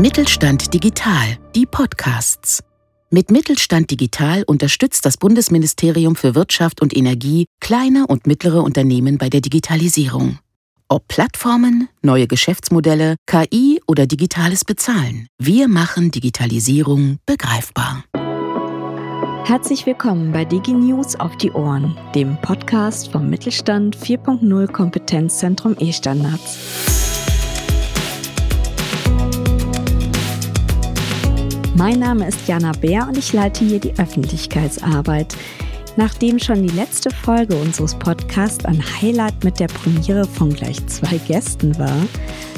Mittelstand 0.00 0.72
Digital, 0.72 1.36
die 1.54 1.66
Podcasts. 1.66 2.62
Mit 3.10 3.30
Mittelstand 3.30 3.90
Digital 3.90 4.44
unterstützt 4.44 5.04
das 5.04 5.18
Bundesministerium 5.18 6.16
für 6.16 6.34
Wirtschaft 6.34 6.80
und 6.80 6.96
Energie 6.96 7.44
kleine 7.60 8.06
und 8.06 8.26
mittlere 8.26 8.62
Unternehmen 8.62 9.18
bei 9.18 9.28
der 9.28 9.42
Digitalisierung. 9.42 10.38
Ob 10.88 11.06
Plattformen, 11.06 11.90
neue 12.00 12.26
Geschäftsmodelle, 12.26 13.16
KI 13.26 13.82
oder 13.86 14.06
digitales 14.06 14.64
Bezahlen, 14.64 15.26
wir 15.38 15.68
machen 15.68 16.10
Digitalisierung 16.10 17.18
begreifbar. 17.26 18.02
Herzlich 19.44 19.84
willkommen 19.84 20.32
bei 20.32 20.46
DigiNews 20.46 21.16
auf 21.16 21.36
die 21.36 21.50
Ohren, 21.50 21.94
dem 22.14 22.40
Podcast 22.40 23.12
vom 23.12 23.28
Mittelstand 23.28 23.98
4.0 23.98 24.66
Kompetenzzentrum 24.68 25.76
E-Standards. 25.78 27.09
Mein 31.80 31.98
Name 31.98 32.28
ist 32.28 32.46
Jana 32.46 32.72
Bär 32.72 33.08
und 33.08 33.16
ich 33.16 33.32
leite 33.32 33.64
hier 33.64 33.80
die 33.80 33.98
Öffentlichkeitsarbeit. 33.98 35.34
Nachdem 35.96 36.38
schon 36.38 36.62
die 36.62 36.76
letzte 36.76 37.10
Folge 37.10 37.56
unseres 37.56 37.94
Podcasts 37.94 38.66
ein 38.66 38.84
Highlight 39.00 39.42
mit 39.44 39.58
der 39.58 39.68
Premiere 39.68 40.26
von 40.26 40.52
gleich 40.52 40.86
zwei 40.88 41.16
Gästen 41.16 41.78
war, 41.78 41.96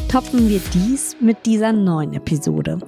toppen 0.09 0.49
wir 0.49 0.61
dies 0.75 1.17
mit 1.21 1.47
dieser 1.47 1.73
neuen 1.73 2.15
Episode. 2.15 2.81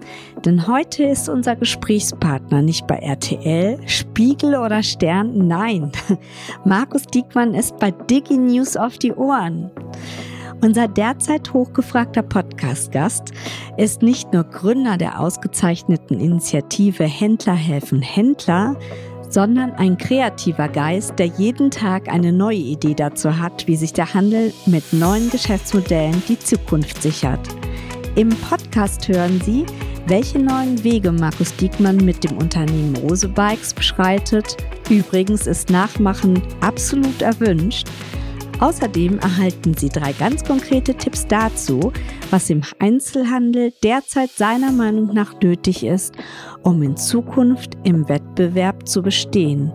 Denn 0.44 0.66
heute 0.66 1.04
ist 1.04 1.28
unser 1.28 1.54
Gesprächspartner 1.54 2.62
nicht 2.62 2.88
bei 2.88 2.96
RTL, 2.96 3.78
Spiegel 3.86 4.56
oder 4.56 4.82
Stern, 4.82 5.46
nein. 5.46 5.92
Markus 6.64 7.02
Diekmann 7.04 7.54
ist 7.54 7.78
bei 7.78 7.92
DigiNews 7.92 8.76
auf 8.76 8.98
die 8.98 9.12
Ohren. 9.12 9.70
Unser 10.60 10.88
derzeit 10.88 11.52
hochgefragter 11.52 12.22
Podcast-Gast 12.22 13.32
ist 13.76 14.02
nicht 14.02 14.32
nur 14.32 14.44
Gründer 14.44 14.96
der 14.96 15.20
ausgezeichneten 15.20 16.20
Initiative 16.20 17.04
Händler 17.04 17.54
helfen 17.54 18.00
Händler, 18.00 18.76
sondern 19.28 19.72
ein 19.72 19.98
kreativer 19.98 20.68
Geist, 20.68 21.18
der 21.18 21.26
jeden 21.26 21.70
Tag 21.70 22.08
eine 22.08 22.32
neue 22.32 22.56
Idee 22.56 22.94
dazu 22.94 23.38
hat, 23.38 23.66
wie 23.66 23.76
sich 23.76 23.92
der 23.92 24.14
Handel 24.14 24.52
mit 24.66 24.92
neuen 24.92 25.28
Geschäftsmodellen 25.28 26.22
die 26.28 26.38
Zukunft 26.38 27.02
sichert. 27.02 27.40
Im 28.14 28.28
Podcast 28.28 29.08
hören 29.08 29.40
Sie, 29.44 29.66
welche 30.06 30.38
neuen 30.38 30.82
Wege 30.84 31.10
Markus 31.10 31.54
Diekmann 31.56 31.96
mit 31.96 32.22
dem 32.22 32.38
Unternehmen 32.38 32.96
Rose 32.96 33.28
Bikes 33.28 33.74
beschreitet. 33.74 34.56
Übrigens 34.88 35.46
ist 35.46 35.68
Nachmachen 35.68 36.40
absolut 36.60 37.22
erwünscht 37.22 37.88
Außerdem 38.60 39.18
erhalten 39.18 39.74
Sie 39.74 39.88
drei 39.88 40.12
ganz 40.12 40.44
konkrete 40.44 40.94
Tipps 40.94 41.26
dazu, 41.26 41.92
was 42.30 42.50
im 42.50 42.62
Einzelhandel 42.78 43.72
derzeit 43.82 44.30
seiner 44.30 44.72
Meinung 44.72 45.12
nach 45.12 45.40
nötig 45.42 45.84
ist, 45.84 46.14
um 46.62 46.82
in 46.82 46.96
Zukunft 46.96 47.76
im 47.84 48.08
Wettbewerb 48.08 48.88
zu 48.88 49.02
bestehen. 49.02 49.72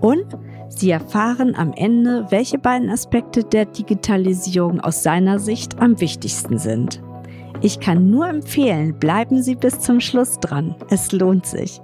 Und 0.00 0.24
Sie 0.68 0.90
erfahren 0.90 1.54
am 1.54 1.74
Ende, 1.74 2.26
welche 2.30 2.58
beiden 2.58 2.88
Aspekte 2.88 3.44
der 3.44 3.66
Digitalisierung 3.66 4.80
aus 4.80 5.02
seiner 5.02 5.38
Sicht 5.38 5.78
am 5.80 6.00
wichtigsten 6.00 6.58
sind. 6.58 7.02
Ich 7.60 7.78
kann 7.78 8.10
nur 8.10 8.26
empfehlen, 8.26 8.98
bleiben 8.98 9.42
Sie 9.42 9.54
bis 9.54 9.78
zum 9.78 10.00
Schluss 10.00 10.40
dran. 10.40 10.74
Es 10.90 11.12
lohnt 11.12 11.46
sich. 11.46 11.80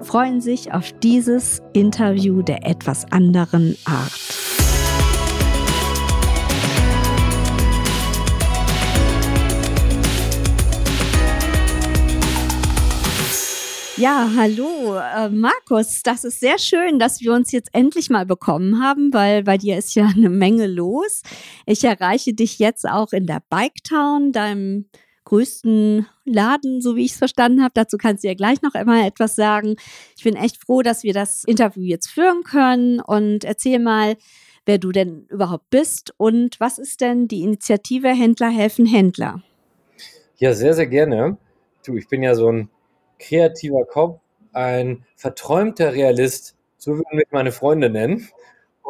Freuen 0.00 0.40
Sie 0.40 0.50
sich 0.56 0.72
auf 0.72 0.90
dieses 1.02 1.62
Interview 1.72 2.42
der 2.42 2.66
etwas 2.66 3.10
anderen 3.12 3.76
Art. 3.84 4.69
Ja, 14.00 14.30
hallo, 14.34 14.96
äh, 14.96 15.28
Markus. 15.28 16.02
Das 16.02 16.24
ist 16.24 16.40
sehr 16.40 16.58
schön, 16.58 16.98
dass 16.98 17.20
wir 17.20 17.34
uns 17.34 17.52
jetzt 17.52 17.68
endlich 17.74 18.08
mal 18.08 18.24
bekommen 18.24 18.82
haben, 18.82 19.12
weil 19.12 19.42
bei 19.42 19.58
dir 19.58 19.76
ist 19.76 19.94
ja 19.94 20.06
eine 20.06 20.30
Menge 20.30 20.66
los. 20.66 21.20
Ich 21.66 21.84
erreiche 21.84 22.32
dich 22.32 22.58
jetzt 22.58 22.88
auch 22.88 23.12
in 23.12 23.26
der 23.26 23.42
Bike 23.50 23.84
Town, 23.86 24.32
deinem 24.32 24.86
größten 25.24 26.06
Laden, 26.24 26.80
so 26.80 26.96
wie 26.96 27.04
ich 27.04 27.12
es 27.12 27.18
verstanden 27.18 27.62
habe. 27.62 27.72
Dazu 27.74 27.98
kannst 27.98 28.24
du 28.24 28.28
ja 28.28 28.34
gleich 28.34 28.62
noch 28.62 28.72
einmal 28.72 29.06
etwas 29.06 29.36
sagen. 29.36 29.76
Ich 30.16 30.24
bin 30.24 30.34
echt 30.34 30.56
froh, 30.64 30.80
dass 30.80 31.02
wir 31.02 31.12
das 31.12 31.44
Interview 31.44 31.82
jetzt 31.82 32.08
führen 32.08 32.42
können 32.42 33.00
und 33.00 33.44
erzähl 33.44 33.78
mal, 33.80 34.16
wer 34.64 34.78
du 34.78 34.92
denn 34.92 35.26
überhaupt 35.28 35.68
bist 35.68 36.14
und 36.16 36.58
was 36.58 36.78
ist 36.78 37.02
denn 37.02 37.28
die 37.28 37.42
Initiative 37.42 38.08
Händler 38.08 38.48
helfen 38.48 38.86
Händler? 38.86 39.42
Ja, 40.38 40.54
sehr, 40.54 40.72
sehr 40.72 40.86
gerne. 40.86 41.36
Du, 41.84 41.98
ich 41.98 42.08
bin 42.08 42.22
ja 42.22 42.34
so 42.34 42.50
ein 42.50 42.70
kreativer 43.20 43.84
Kopf, 43.84 44.20
ein 44.52 45.04
verträumter 45.14 45.92
Realist, 45.92 46.56
so 46.76 46.96
würden 46.96 47.16
mich 47.16 47.28
meine 47.30 47.52
Freunde 47.52 47.90
nennen, 47.90 48.28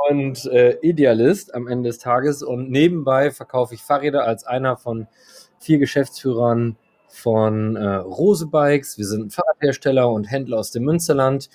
und 0.08 0.46
äh, 0.46 0.78
Idealist 0.80 1.54
am 1.54 1.66
Ende 1.66 1.90
des 1.90 1.98
Tages. 1.98 2.42
Und 2.42 2.70
nebenbei 2.70 3.30
verkaufe 3.30 3.74
ich 3.74 3.82
Fahrräder 3.82 4.24
als 4.24 4.44
einer 4.44 4.76
von 4.76 5.06
vier 5.58 5.78
Geschäftsführern 5.78 6.76
von 7.08 7.76
äh, 7.76 7.96
Rose 7.96 8.46
Bikes. 8.46 8.98
Wir 8.98 9.06
sind 9.06 9.34
Fahrradhersteller 9.34 10.10
und 10.10 10.30
Händler 10.30 10.58
aus 10.58 10.70
dem 10.70 10.84
Münsterland. 10.84 11.50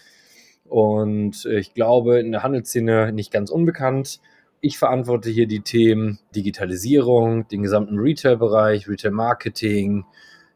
Und 0.66 1.46
ich 1.46 1.74
glaube, 1.74 2.19
in 2.19 2.31
der 2.31 2.44
Handelsszene 2.44 3.12
nicht 3.12 3.31
ganz 3.31 3.50
unbekannt. 3.50 4.19
Ich 4.62 4.78
verantworte 4.78 5.30
hier 5.30 5.47
die 5.47 5.62
Themen 5.62 6.19
Digitalisierung, 6.36 7.47
den 7.47 7.62
gesamten 7.62 8.00
Retail-Bereich, 8.00 8.88
Retail-Marketing, 8.88 10.06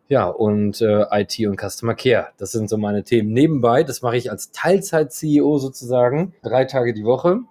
ja, 0.10 0.28
und 0.28 0.82
äh, 0.82 1.06
IT 1.12 1.38
und 1.48 1.62
Customer 1.62 1.94
Care. 1.94 2.30
Das 2.38 2.52
sind 2.52 2.68
so 2.68 2.78
meine 2.78 3.04
Themen 3.04 3.32
nebenbei. 3.32 3.84
Das 3.84 4.02
mache 4.02 4.18
ich 4.18 4.32
als 4.32 4.52
Teilzeit-CEO 4.52 5.60
sozusagen, 5.60 6.34
drei 6.42 6.66
Tage 6.66 6.94
die 6.94 7.06
Woche. 7.06 7.42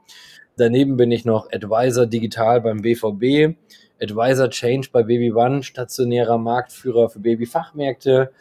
Daneben 0.56 0.96
bin 0.96 1.12
ich 1.12 1.24
noch 1.24 1.52
Advisor 1.52 2.06
digital 2.06 2.60
beim 2.60 2.82
BVB, 2.82 3.56
Advisor 4.02 4.50
Change 4.50 4.88
bei 4.90 5.04
Baby 5.04 5.32
One, 5.32 5.62
stationärer 5.62 6.36
Marktführer 6.36 7.08
für 7.08 7.20
Babyfachmärkte. 7.20 8.32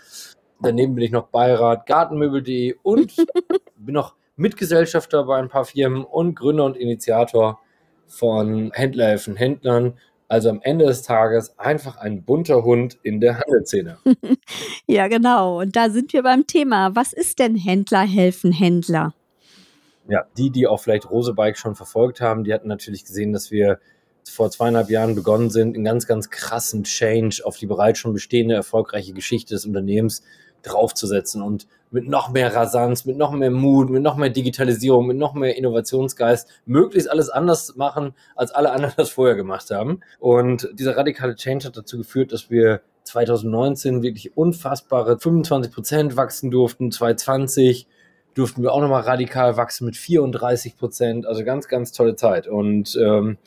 Daneben 0.64 0.96
bin 0.96 1.04
ich 1.04 1.12
noch 1.12 1.28
Beirat 1.28 1.86
Gartenmöbel.de 1.86 2.76
und 2.82 3.16
bin 3.76 3.94
noch 3.94 4.16
Mitgesellschafter 4.36 5.26
bei 5.26 5.38
ein 5.38 5.50
paar 5.50 5.66
Firmen 5.66 6.04
und 6.04 6.34
Gründer 6.34 6.66
und 6.66 6.76
Initiator 6.76 7.60
von 8.08 8.72
Händlerhelfen 8.74 9.36
Händlern 9.36 10.00
also 10.28 10.50
am 10.50 10.62
Ende 10.62 10.86
des 10.86 11.04
Tages 11.04 11.58
einfach 11.58 11.98
ein 11.98 12.24
bunter 12.24 12.64
Hund 12.64 12.98
in 13.04 13.22
der 13.22 13.40
Handelsszene. 13.40 13.98
ja, 14.88 15.08
genau. 15.08 15.62
Und 15.62 15.76
da 15.76 15.90
sind 15.90 16.14
wir 16.14 16.24
beim 16.24 16.48
Thema. 16.48 16.96
Was 16.96 17.14
ist 17.14 17.40
denn 17.40 17.56
Händler 17.56 18.06
helfen 18.06 18.52
Händler? 18.52 19.14
Ja, 20.10 20.26
die, 20.38 20.50
die 20.50 20.68
auch 20.68 20.80
vielleicht 20.82 21.10
Rosebike 21.10 21.58
schon 21.58 21.76
verfolgt 21.76 22.22
haben, 22.22 22.44
die 22.44 22.54
hatten 22.54 22.68
natürlich 22.68 23.06
gesehen, 23.06 23.34
dass 23.34 23.52
wir 23.52 23.80
vor 24.30 24.52
zweieinhalb 24.52 24.90
Jahren 24.90 25.16
begonnen 25.16 25.50
sind, 25.50 25.76
einen 25.76 25.86
ganz, 25.86 26.08
ganz 26.08 26.30
krassen 26.30 26.84
Change 26.84 27.42
auf 27.44 27.58
die 27.58 27.66
bereits 27.66 28.00
schon 28.00 28.14
bestehende 28.14 28.56
erfolgreiche 28.56 29.14
Geschichte 29.14 29.54
des 29.54 29.66
Unternehmens 29.66 30.24
draufzusetzen 30.64 31.42
und 31.42 31.68
mit 31.92 32.08
noch 32.08 32.32
mehr 32.32 32.54
Rasanz, 32.54 33.06
mit 33.06 33.18
noch 33.18 33.32
mehr 33.32 33.52
Mut, 33.52 33.90
mit 33.90 34.04
noch 34.04 34.18
mehr 34.18 34.30
Digitalisierung, 34.30 35.08
mit 35.08 35.18
noch 35.18 35.34
mehr 35.34 35.56
Innovationsgeist 35.56 36.50
möglichst 36.66 37.10
alles 37.10 37.30
anders 37.30 37.76
machen, 37.76 38.14
als 38.36 38.52
alle 38.52 38.72
anderen 38.72 38.94
das 38.98 39.10
vorher 39.10 39.36
gemacht 39.36 39.72
haben. 39.72 40.02
Und 40.20 40.70
dieser 40.74 40.98
radikale 40.98 41.36
Change 41.36 41.68
hat 41.68 41.78
dazu 41.78 41.98
geführt, 41.98 42.32
dass 42.32 42.50
wir 42.50 42.82
2019 43.04 44.02
wirklich 44.04 44.36
unfassbare 44.36 45.18
25 45.18 45.72
Prozent 45.72 46.18
wachsen 46.18 46.52
durften, 46.52 46.92
2020 46.92 47.88
durften 48.34 48.62
wir 48.62 48.72
auch 48.72 48.82
nochmal 48.82 49.02
radikal 49.02 49.58
wachsen 49.58 49.86
mit 49.86 49.96
34 49.96 50.78
Prozent, 50.78 51.26
also 51.26 51.44
ganz, 51.44 51.68
ganz 51.68 51.92
tolle 51.92 52.16
Zeit. 52.16 52.48
Und 52.48 52.96
ähm, 53.02 53.38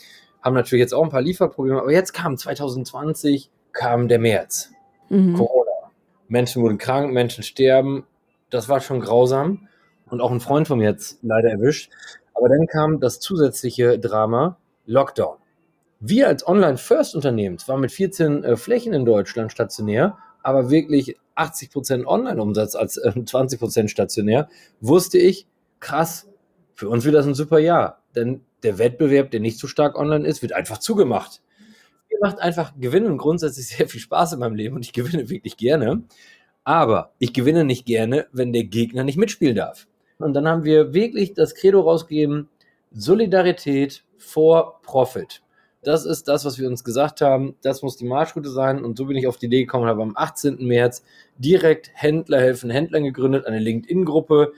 haben 0.42 0.54
natürlich 0.54 0.81
jetzt 0.81 0.94
auch 0.94 1.04
ein 1.04 1.10
paar 1.10 1.21
Lieferprobleme, 1.21 1.81
aber 1.81 1.92
jetzt 1.92 2.12
kam 2.12 2.37
2020, 2.37 3.50
kam 3.72 4.09
der 4.09 4.18
März, 4.18 4.71
mhm. 5.10 5.34
Corona 5.34 5.69
Menschen 6.30 6.62
wurden 6.62 6.78
krank, 6.78 7.12
Menschen 7.12 7.42
sterben. 7.42 8.06
Das 8.50 8.68
war 8.68 8.80
schon 8.80 9.00
grausam 9.00 9.68
und 10.06 10.21
auch 10.21 10.30
ein 10.30 10.41
Freund 10.41 10.68
von 10.68 10.78
mir 10.78 10.88
jetzt 10.88 11.18
leider 11.22 11.50
erwischt. 11.50 11.91
Aber 12.34 12.48
dann 12.48 12.66
kam 12.66 13.00
das 13.00 13.21
zusätzliche 13.21 13.98
Drama 13.98 14.56
Lockdown. 14.86 15.36
Wir 15.98 16.28
als 16.28 16.47
Online-First-Unternehmen, 16.47 17.59
zwar 17.59 17.77
mit 17.77 17.92
14 17.92 18.44
äh, 18.44 18.56
Flächen 18.56 18.94
in 18.94 19.04
Deutschland 19.04 19.53
stationär, 19.53 20.16
aber 20.42 20.71
wirklich 20.71 21.16
80% 21.36 22.06
Online-Umsatz 22.06 22.77
als 22.77 22.97
äh, 22.97 23.10
20% 23.10 23.88
stationär, 23.88 24.48
wusste 24.80 25.18
ich, 25.18 25.47
krass, 25.80 26.28
für 26.74 26.88
uns 26.88 27.04
wird 27.04 27.16
das 27.16 27.27
ein 27.27 27.34
super 27.34 27.59
Jahr. 27.59 28.03
Denn 28.15 28.42
der 28.62 28.78
Wettbewerb, 28.78 29.30
der 29.32 29.41
nicht 29.41 29.59
so 29.59 29.66
stark 29.66 29.98
online 29.98 30.27
ist, 30.27 30.42
wird 30.42 30.53
einfach 30.53 30.78
zugemacht 30.78 31.42
macht 32.20 32.38
einfach 32.40 32.72
Gewinnen 32.78 33.18
grundsätzlich 33.18 33.66
sehr 33.76 33.88
viel 33.88 34.00
Spaß 34.00 34.34
in 34.34 34.40
meinem 34.40 34.54
Leben 34.54 34.76
und 34.76 34.84
ich 34.84 34.92
gewinne 34.92 35.28
wirklich 35.28 35.56
gerne. 35.56 36.04
Aber 36.64 37.12
ich 37.18 37.32
gewinne 37.32 37.64
nicht 37.64 37.86
gerne, 37.86 38.26
wenn 38.32 38.52
der 38.52 38.64
Gegner 38.64 39.02
nicht 39.02 39.16
mitspielen 39.16 39.56
darf. 39.56 39.86
Und 40.18 40.34
dann 40.34 40.46
haben 40.46 40.64
wir 40.64 40.92
wirklich 40.92 41.32
das 41.32 41.54
Credo 41.54 41.80
rausgegeben, 41.80 42.48
Solidarität 42.92 44.04
vor 44.18 44.80
Profit. 44.82 45.42
Das 45.82 46.04
ist 46.04 46.28
das, 46.28 46.44
was 46.44 46.58
wir 46.58 46.68
uns 46.68 46.84
gesagt 46.84 47.22
haben. 47.22 47.56
Das 47.62 47.82
muss 47.82 47.96
die 47.96 48.04
Marschroute 48.04 48.50
sein. 48.50 48.84
Und 48.84 48.98
so 48.98 49.06
bin 49.06 49.16
ich 49.16 49.26
auf 49.26 49.38
die 49.38 49.46
Idee 49.46 49.60
gekommen, 49.60 49.86
habe 49.86 50.02
am 50.02 50.12
18. 50.14 50.66
März 50.66 51.02
direkt 51.38 51.90
Händler 51.94 52.38
helfen 52.38 52.68
Händlern 52.68 53.04
gegründet, 53.04 53.46
eine 53.46 53.58
LinkedIn-Gruppe 53.58 54.52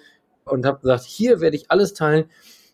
und 0.44 0.66
habe 0.66 0.80
gesagt, 0.80 1.04
hier 1.04 1.40
werde 1.40 1.56
ich 1.56 1.70
alles 1.70 1.94
teilen, 1.94 2.24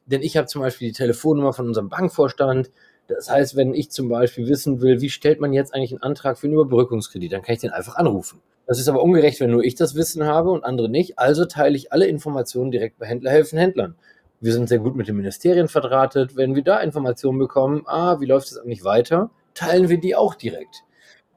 denn 0.07 0.23
ich 0.23 0.39
habe 0.39 0.47
zum 0.47 0.63
Beispiel 0.63 0.89
die 0.89 0.95
Telefonnummer 0.97 1.53
von 1.53 1.67
unserem 1.67 1.91
Bankvorstand. 1.91 2.71
Das 3.09 3.31
heißt, 3.31 3.57
wenn 3.57 3.75
ich 3.75 3.91
zum 3.91 4.09
Beispiel 4.09 4.49
wissen 4.49 4.81
will, 4.83 5.01
wie 5.01 5.09
stellt 5.09 5.41
man 5.41 5.53
jetzt 5.53 5.75
eigentlich 5.75 5.93
einen 5.93 6.03
Antrag 6.03 6.39
für 6.39 6.47
einen 6.47 6.55
Überbrückungskredit, 6.55 7.33
dann 7.33 7.43
kann 7.43 7.55
ich 7.55 7.61
den 7.61 7.71
einfach 7.71 7.97
anrufen. 7.97 8.41
Das 8.67 8.79
ist 8.79 8.89
aber 8.89 9.03
ungerecht, 9.03 9.41
wenn 9.41 9.51
nur 9.51 9.65
ich 9.65 9.77
das 9.77 9.95
Wissen 9.95 10.27
habe 10.27 10.51
und 10.51 10.63
andere 10.63 10.91
nicht. 10.91 11.19
Also 11.19 11.47
teile 11.47 11.75
ich 11.75 11.91
alle 11.91 12.07
Informationen 12.07 12.71
direkt 12.71 12.99
bei 12.99 13.07
Händler 13.07 13.31
helfen 13.31 13.59
Händlern. 13.59 13.95
Wir 14.41 14.53
sind 14.53 14.69
sehr 14.69 14.79
gut 14.79 14.95
mit 14.95 15.09
den 15.09 15.17
Ministerien 15.17 15.69
verdrahtet. 15.69 16.37
Wenn 16.37 16.55
wir 16.55 16.63
da 16.63 16.79
Informationen 16.81 17.39
bekommen, 17.39 17.83
ah, 17.87 18.21
wie 18.21 18.27
läuft 18.27 18.49
es 18.49 18.59
eigentlich 18.59 18.85
weiter, 18.85 19.31
teilen 19.55 19.89
wir 19.89 19.99
die 19.99 20.15
auch 20.15 20.35
direkt. 20.35 20.85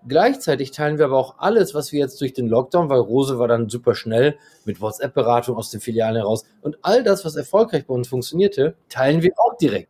Gleichzeitig 0.07 0.71
teilen 0.71 0.97
wir 0.97 1.05
aber 1.05 1.17
auch 1.17 1.35
alles, 1.37 1.73
was 1.73 1.91
wir 1.91 1.99
jetzt 1.99 2.19
durch 2.21 2.33
den 2.33 2.47
Lockdown, 2.47 2.89
weil 2.89 2.99
Rose 2.99 3.39
war 3.39 3.47
dann 3.47 3.69
super 3.69 3.93
schnell 3.93 4.35
mit 4.65 4.81
WhatsApp-Beratung 4.81 5.55
aus 5.55 5.69
den 5.69 5.79
Filialen 5.79 6.15
heraus 6.15 6.43
und 6.61 6.79
all 6.81 7.03
das, 7.03 7.23
was 7.23 7.35
erfolgreich 7.35 7.85
bei 7.85 7.93
uns 7.93 8.07
funktionierte, 8.07 8.75
teilen 8.89 9.21
wir 9.21 9.33
auch 9.37 9.55
direkt. 9.57 9.89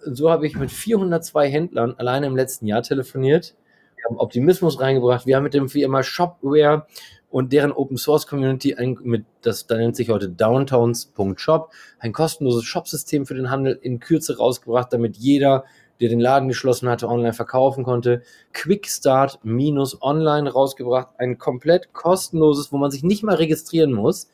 So 0.00 0.30
habe 0.30 0.46
ich 0.46 0.56
mit 0.56 0.70
402 0.70 1.48
Händlern 1.48 1.94
alleine 1.98 2.26
im 2.26 2.36
letzten 2.36 2.66
Jahr 2.66 2.82
telefoniert. 2.82 3.54
Wir 3.96 4.04
haben 4.08 4.18
Optimismus 4.18 4.80
reingebracht. 4.80 5.26
Wir 5.26 5.36
haben 5.36 5.42
mit 5.42 5.54
dem 5.54 5.68
Firma 5.68 6.02
Shopware 6.02 6.86
und 7.30 7.52
deren 7.52 7.72
Open 7.72 7.96
Source 7.96 8.26
Community 8.26 8.74
ein, 8.74 8.96
mit, 9.02 9.24
das 9.42 9.66
da 9.66 9.76
nennt 9.76 9.96
sich 9.96 10.08
heute 10.08 10.28
Downtowns.shop, 10.28 11.72
ein 11.98 12.12
kostenloses 12.12 12.64
Shopsystem 12.64 13.26
für 13.26 13.34
den 13.34 13.50
Handel 13.50 13.78
in 13.82 14.00
Kürze 14.00 14.38
rausgebracht, 14.38 14.92
damit 14.92 15.16
jeder, 15.16 15.64
der 16.00 16.08
den 16.08 16.20
Laden 16.20 16.48
geschlossen 16.48 16.88
hatte, 16.88 17.08
online 17.08 17.34
verkaufen 17.34 17.84
konnte. 17.84 18.22
Quickstart 18.52 19.40
minus 19.42 20.00
online 20.00 20.50
rausgebracht, 20.50 21.08
ein 21.18 21.38
komplett 21.38 21.92
kostenloses, 21.92 22.72
wo 22.72 22.78
man 22.78 22.90
sich 22.90 23.02
nicht 23.02 23.24
mal 23.24 23.34
registrieren 23.34 23.92
muss. 23.92 24.30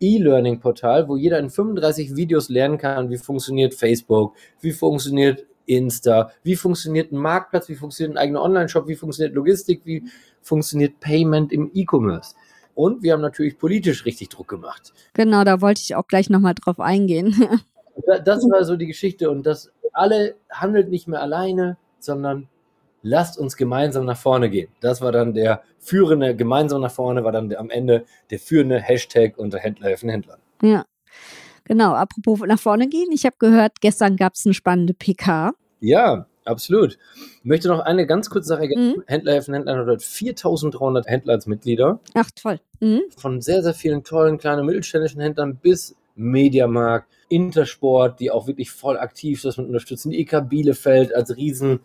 E-Learning-Portal, 0.00 1.08
wo 1.08 1.16
jeder 1.16 1.38
in 1.38 1.50
35 1.50 2.16
Videos 2.16 2.48
lernen 2.48 2.78
kann, 2.78 3.10
wie 3.10 3.16
funktioniert 3.16 3.74
Facebook, 3.74 4.34
wie 4.60 4.72
funktioniert 4.72 5.46
Insta, 5.66 6.30
wie 6.42 6.56
funktioniert 6.56 7.12
ein 7.12 7.18
Marktplatz, 7.18 7.68
wie 7.68 7.74
funktioniert 7.74 8.16
ein 8.16 8.22
eigener 8.22 8.42
Online-Shop, 8.42 8.86
wie 8.86 8.96
funktioniert 8.96 9.34
Logistik, 9.34 9.82
wie 9.84 10.04
funktioniert 10.42 11.00
Payment 11.00 11.52
im 11.52 11.70
E-Commerce. 11.72 12.34
Und 12.74 13.02
wir 13.02 13.12
haben 13.12 13.20
natürlich 13.20 13.58
politisch 13.58 14.04
richtig 14.04 14.28
Druck 14.30 14.48
gemacht. 14.48 14.92
Genau, 15.14 15.44
da 15.44 15.60
wollte 15.60 15.80
ich 15.80 15.94
auch 15.94 16.06
gleich 16.06 16.28
nochmal 16.28 16.54
drauf 16.54 16.80
eingehen. 16.80 17.34
das 18.24 18.42
war 18.44 18.64
so 18.64 18.76
die 18.76 18.86
Geschichte 18.86 19.30
und 19.30 19.46
das 19.46 19.70
alle 19.92 20.34
handelt 20.50 20.90
nicht 20.90 21.06
mehr 21.06 21.22
alleine, 21.22 21.76
sondern 22.00 22.48
lasst 23.02 23.38
uns 23.38 23.56
gemeinsam 23.56 24.04
nach 24.06 24.16
vorne 24.16 24.50
gehen. 24.50 24.68
Das 24.80 25.00
war 25.00 25.12
dann 25.12 25.34
der 25.34 25.62
führende, 25.84 26.34
gemeinsam 26.34 26.80
nach 26.80 26.90
vorne 26.90 27.24
war 27.24 27.32
dann 27.32 27.54
am 27.54 27.70
Ende 27.70 28.04
der 28.30 28.38
führende 28.38 28.80
Hashtag 28.80 29.36
unter 29.36 29.58
Händler 29.58 29.88
helfen 29.88 30.08
Händlern. 30.08 30.40
Ja, 30.62 30.84
genau. 31.64 31.92
Apropos 31.92 32.40
nach 32.46 32.58
vorne 32.58 32.88
gehen, 32.88 33.10
ich 33.12 33.24
habe 33.24 33.36
gehört, 33.38 33.80
gestern 33.80 34.16
gab 34.16 34.34
es 34.34 34.46
eine 34.46 34.54
spannende 34.54 34.94
PK. 34.94 35.52
Ja, 35.80 36.26
absolut. 36.44 36.98
Ich 37.38 37.44
möchte 37.44 37.68
noch 37.68 37.80
eine 37.80 38.06
ganz 38.06 38.30
kurze 38.30 38.48
Sache 38.48 38.62
ergänzen. 38.62 38.98
Mhm. 38.98 39.04
Händler 39.06 39.32
helfen 39.32 39.54
Händlern 39.54 39.86
hat 39.86 40.02
4300 40.02 41.06
Händler 41.06 41.34
als 41.34 41.46
Mitglieder. 41.46 42.00
Ach, 42.14 42.30
toll. 42.34 42.60
Mhm. 42.80 43.02
Von 43.16 43.40
sehr, 43.40 43.62
sehr 43.62 43.74
vielen 43.74 44.02
tollen 44.02 44.38
kleinen 44.38 44.60
und 44.60 44.66
mittelständischen 44.66 45.20
Händlern 45.20 45.56
bis 45.56 45.94
Mediamarkt, 46.16 47.08
Intersport, 47.28 48.20
die 48.20 48.30
auch 48.30 48.46
wirklich 48.46 48.70
voll 48.70 48.98
aktiv 48.98 49.42
das 49.42 49.56
mit 49.56 49.66
unterstützen. 49.66 50.10
Die 50.10 50.20
IK 50.20 50.48
Bielefeld 50.48 51.14
als 51.14 51.36
riesen, 51.36 51.80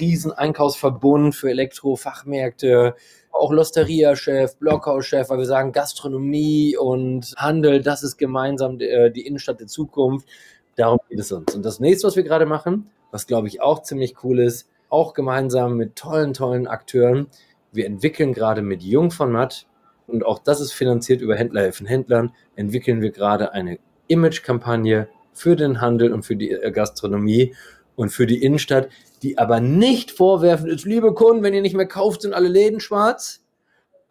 riesen 0.00 0.32
Einkaufsverbund 0.32 1.34
für 1.34 1.50
Elektrofachmärkte. 1.50 2.94
Auch 3.38 3.52
Losteria-Chef, 3.52 4.56
Blockhaus-Chef, 4.56 5.30
weil 5.30 5.38
wir 5.38 5.46
sagen, 5.46 5.70
Gastronomie 5.70 6.76
und 6.76 7.34
Handel, 7.36 7.80
das 7.82 8.02
ist 8.02 8.16
gemeinsam 8.16 8.80
äh, 8.80 9.10
die 9.10 9.26
Innenstadt 9.26 9.60
der 9.60 9.68
Zukunft. 9.68 10.26
Darum 10.74 10.98
geht 11.08 11.20
es 11.20 11.30
uns. 11.30 11.54
Und 11.54 11.64
das 11.64 11.78
nächste, 11.78 12.08
was 12.08 12.16
wir 12.16 12.24
gerade 12.24 12.46
machen, 12.46 12.90
was 13.12 13.26
glaube 13.28 13.46
ich 13.46 13.62
auch 13.62 13.82
ziemlich 13.82 14.24
cool 14.24 14.40
ist, 14.40 14.68
auch 14.88 15.14
gemeinsam 15.14 15.76
mit 15.76 15.94
tollen, 15.96 16.34
tollen 16.34 16.66
Akteuren. 16.66 17.28
Wir 17.72 17.86
entwickeln 17.86 18.32
gerade 18.32 18.62
mit 18.62 18.82
Jung 18.82 19.10
von 19.10 19.30
Matt 19.30 19.66
und 20.08 20.24
auch 20.26 20.38
das 20.38 20.60
ist 20.60 20.72
finanziert 20.72 21.20
über 21.20 21.36
Händler 21.36 21.60
helfen 21.60 21.86
Händlern, 21.86 22.32
entwickeln 22.56 23.02
wir 23.02 23.10
gerade 23.10 23.52
eine 23.52 23.78
Image-Kampagne 24.08 25.08
für 25.32 25.54
den 25.54 25.80
Handel 25.80 26.12
und 26.12 26.24
für 26.24 26.34
die 26.34 26.50
äh, 26.50 26.72
Gastronomie 26.72 27.54
und 27.98 28.10
für 28.10 28.26
die 28.26 28.40
Innenstadt, 28.40 28.90
die 29.22 29.38
aber 29.38 29.58
nicht 29.58 30.12
vorwerfen 30.12 30.68
ist, 30.68 30.84
liebe 30.84 31.14
Kunden, 31.14 31.42
wenn 31.42 31.52
ihr 31.52 31.62
nicht 31.62 31.74
mehr 31.74 31.88
kauft, 31.88 32.22
sind 32.22 32.32
alle 32.32 32.46
Läden 32.46 32.78
schwarz, 32.78 33.44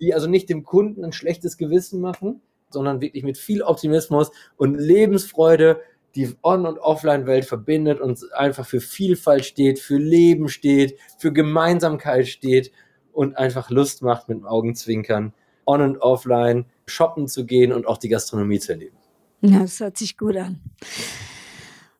die 0.01 0.13
also 0.13 0.27
nicht 0.27 0.49
dem 0.49 0.63
Kunden 0.63 1.05
ein 1.05 1.13
schlechtes 1.13 1.55
Gewissen 1.55 2.01
machen, 2.01 2.41
sondern 2.69 2.99
wirklich 2.99 3.23
mit 3.23 3.37
viel 3.37 3.61
Optimismus 3.61 4.31
und 4.57 4.75
Lebensfreude 4.75 5.79
die 6.15 6.35
On- 6.43 6.65
und 6.65 6.79
Offline-Welt 6.79 7.45
verbindet 7.45 8.01
und 8.01 8.19
einfach 8.33 8.65
für 8.65 8.81
Vielfalt 8.81 9.45
steht, 9.45 9.79
für 9.79 9.97
Leben 9.97 10.49
steht, 10.49 10.99
für 11.17 11.31
Gemeinsamkeit 11.31 12.27
steht 12.27 12.73
und 13.13 13.37
einfach 13.37 13.69
Lust 13.69 14.01
macht 14.01 14.27
mit 14.27 14.39
dem 14.39 14.45
Augenzwinkern, 14.45 15.33
on 15.65 15.81
und 15.81 15.97
offline 15.99 16.65
shoppen 16.87 17.29
zu 17.29 17.45
gehen 17.45 17.71
und 17.71 17.87
auch 17.87 17.97
die 17.97 18.09
Gastronomie 18.09 18.59
zu 18.59 18.73
erleben. 18.73 18.97
Ja, 19.41 19.59
das 19.59 19.79
hört 19.79 19.97
sich 19.97 20.17
gut 20.17 20.35
an. 20.35 20.59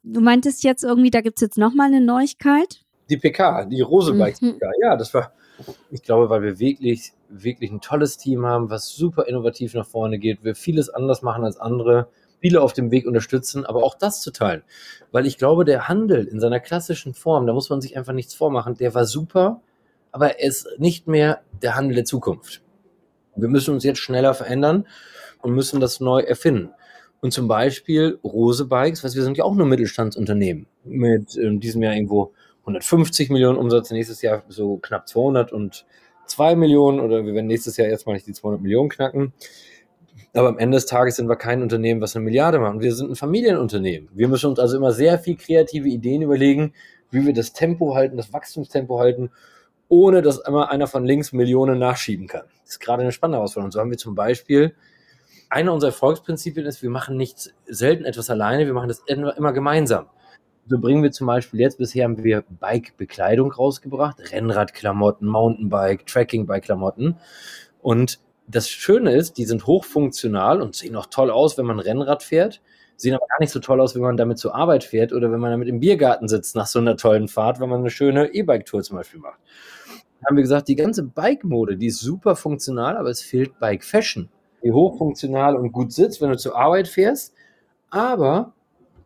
Du 0.10 0.22
meintest 0.22 0.64
jetzt 0.64 0.84
irgendwie, 0.84 1.10
da 1.10 1.22
gibt 1.22 1.38
es 1.38 1.42
jetzt 1.42 1.58
nochmal 1.58 1.88
eine 1.88 2.02
Neuigkeit? 2.02 2.82
Die 3.10 3.18
PK, 3.18 3.66
die 3.66 3.82
Rosebikes 3.82 4.40
PK. 4.40 4.68
Mhm. 4.68 4.74
Ja, 4.82 4.96
das 4.96 5.14
war, 5.14 5.34
ich 5.92 6.02
glaube, 6.02 6.30
weil 6.30 6.42
wir 6.42 6.60
wirklich, 6.60 7.14
wirklich 7.30 7.72
ein 7.72 7.82
tolles 7.82 8.18
Team 8.18 8.46
haben, 8.46 8.70
was 8.70 8.90
super 8.90 9.28
innovativ 9.28 9.74
nach 9.74 9.86
vorne 9.86 10.18
geht, 10.18 10.44
wir 10.44 10.56
vieles 10.56 10.90
anders 10.90 11.22
machen 11.22 11.44
als 11.44 11.58
andere, 11.58 12.10
viele 12.40 12.62
auf 12.62 12.74
dem 12.74 12.92
Weg 12.92 13.06
unterstützen, 13.06 13.66
aber 13.66 13.84
auch 13.84 13.96
das 13.96 14.22
zu 14.22 14.32
teilen. 14.32 14.64
Weil 15.12 15.26
ich 15.26 15.38
glaube, 15.38 15.66
der 15.66 15.88
Handel 15.88 16.26
in 16.26 16.40
seiner 16.40 16.60
klassischen 16.60 17.14
Form, 17.14 17.48
da 17.48 17.54
muss 17.54 17.70
man 17.70 17.82
sich 17.82 17.98
einfach 17.98 18.14
nichts 18.14 18.34
vormachen, 18.34 18.76
der 18.76 18.94
war 18.94 19.06
super, 19.06 19.62
aber 20.12 20.40
er 20.40 20.48
ist 20.48 20.68
nicht 20.78 21.08
mehr 21.08 21.42
der 21.62 21.76
Handel 21.76 21.96
der 21.96 22.06
Zukunft. 22.06 22.62
Wir 23.36 23.50
müssen 23.50 23.74
uns 23.74 23.84
jetzt 23.84 24.00
schneller 24.00 24.34
verändern 24.34 24.88
und 25.42 25.54
müssen 25.54 25.80
das 25.80 26.00
neu 26.00 26.22
erfinden. 26.22 26.72
Und 27.28 27.32
zum 27.32 27.50
Beispiel 27.50 28.20
Rose 28.24 28.64
Bikes, 28.64 29.04
was 29.04 29.14
wir 29.14 29.22
sind 29.22 29.38
ja 29.38 29.44
auch 29.44 29.54
nur 29.54 29.66
Mittelstandsunternehmen 29.66 30.66
mit 30.86 31.36
in 31.36 31.44
ähm, 31.44 31.60
diesem 31.60 31.84
Jahr 31.84 31.94
irgendwo 31.94 32.32
150 32.62 33.30
Millionen 33.32 33.58
Umsatz, 33.58 33.92
nächstes 33.92 34.22
Jahr 34.22 34.44
so 34.48 34.78
knapp 34.78 35.10
202 35.10 36.56
Millionen 36.56 37.02
oder 37.02 37.26
wir 37.26 37.34
werden 37.34 37.48
nächstes 37.48 37.76
Jahr 37.76 37.90
erstmal 37.90 38.16
nicht 38.16 38.28
die 38.28 38.32
200 38.32 38.62
Millionen 38.62 38.88
knacken. 38.88 39.34
Aber 40.34 40.48
am 40.48 40.58
Ende 40.58 40.78
des 40.78 40.86
Tages 40.86 41.18
sind 41.18 41.28
wir 41.28 41.36
kein 41.36 41.62
Unternehmen, 41.62 42.00
was 42.00 42.16
eine 42.16 42.24
Milliarde 42.24 42.60
macht. 42.60 42.80
Wir 42.80 42.96
sind 42.96 43.12
ein 43.12 43.18
Familienunternehmen. 43.18 44.08
Wir 44.14 44.30
müssen 44.30 44.50
uns 44.50 44.60
also 44.60 44.78
immer 44.78 44.94
sehr 44.94 45.20
viel 45.20 45.36
kreative 45.36 45.90
Ideen 45.90 46.22
überlegen, 46.22 46.72
wie 47.12 47.26
wir 47.26 47.34
das 47.34 47.52
Tempo 47.52 47.94
halten, 47.94 48.16
das 48.16 48.32
Wachstumstempo 48.32 49.00
halten, 49.00 49.32
ohne 49.90 50.22
dass 50.22 50.38
immer 50.38 50.72
einer 50.72 50.88
von 50.88 51.04
links 51.04 51.34
Millionen 51.34 51.78
nachschieben 51.78 52.28
kann. 52.28 52.46
Das 52.62 52.76
ist 52.76 52.80
gerade 52.80 53.02
eine 53.02 53.12
spannende 53.12 53.40
Herausforderung. 53.40 53.74
So 53.74 53.82
haben 53.82 53.92
wir 53.92 53.98
zum 53.98 54.16
Beispiel 54.16 54.74
einer 55.50 55.74
unserer 55.74 55.92
Erfolgsprinzipien 55.92 56.66
ist, 56.66 56.82
wir 56.84 56.90
machen 56.90 57.18
nicht 57.18 57.54
selten 57.66 58.06
etwas 58.06 58.30
alleine, 58.30 58.66
wir 58.66 58.74
machen 58.74 58.90
das 58.90 59.04
immer 59.08 59.54
gemeinsam. 59.54 60.08
So 60.70 60.80
bringen 60.80 61.02
wir 61.02 61.12
zum 61.12 61.28
Beispiel 61.28 61.62
jetzt, 61.62 61.78
bisher 61.78 62.04
haben 62.04 62.24
wir 62.24 62.44
Bike-Bekleidung 62.60 63.54
rausgebracht, 63.54 64.34
Rennradklamotten, 64.34 65.26
Mountainbike, 65.26 66.06
Tracking-Bike-Klamotten. 66.06 67.16
Und 67.82 68.20
das 68.48 68.70
Schöne 68.70 69.14
ist, 69.14 69.38
die 69.38 69.46
sind 69.46 69.66
hochfunktional 69.66 70.62
und 70.62 70.76
sehen 70.76 70.96
auch 70.98 71.06
toll 71.06 71.32
aus, 71.32 71.58
wenn 71.58 71.66
man 71.66 71.80
Rennrad 71.80 72.22
fährt, 72.22 72.62
sehen 72.98 73.14
aber 73.14 73.28
gar 73.28 73.40
nicht 73.40 73.52
so 73.52 73.60
toll 73.60 73.80
aus, 73.80 73.96
wenn 73.96 74.02
man 74.02 74.18
damit 74.18 74.40
zur 74.40 74.56
Arbeit 74.56 74.84
fährt 74.84 75.14
oder 75.14 75.32
wenn 75.32 75.40
man 75.40 75.52
damit 75.52 75.70
im 75.70 75.80
Biergarten 75.80 76.28
sitzt 76.28 76.58
nach 76.58 76.68
so 76.68 76.80
einer 76.80 76.98
tollen 76.98 77.30
Fahrt, 77.30 77.62
wenn 77.62 77.70
man 77.70 77.80
eine 77.80 77.90
schöne 77.90 78.34
E-Bike-Tour 78.34 78.84
zum 78.84 78.98
Beispiel 78.98 79.22
macht. 79.22 79.40
Haben 80.26 80.36
wir 80.36 80.44
gesagt, 80.44 80.68
die 80.68 80.76
ganze 80.76 81.04
Bike-Mode, 81.04 81.78
die 81.78 81.88
ist 81.88 82.00
super 82.00 82.36
funktional, 82.36 82.98
aber 82.98 83.10
es 83.10 83.22
fehlt 83.22 83.58
Bike-Fashion 83.60 84.30
die 84.68 84.74
hochfunktional 84.74 85.56
und 85.56 85.72
gut 85.72 85.94
sitzt, 85.94 86.22
wenn 86.22 86.30
du 86.30 86.38
zur 86.38 86.58
Arbeit 86.58 86.90
fährst, 86.90 87.34
aber 87.90 88.54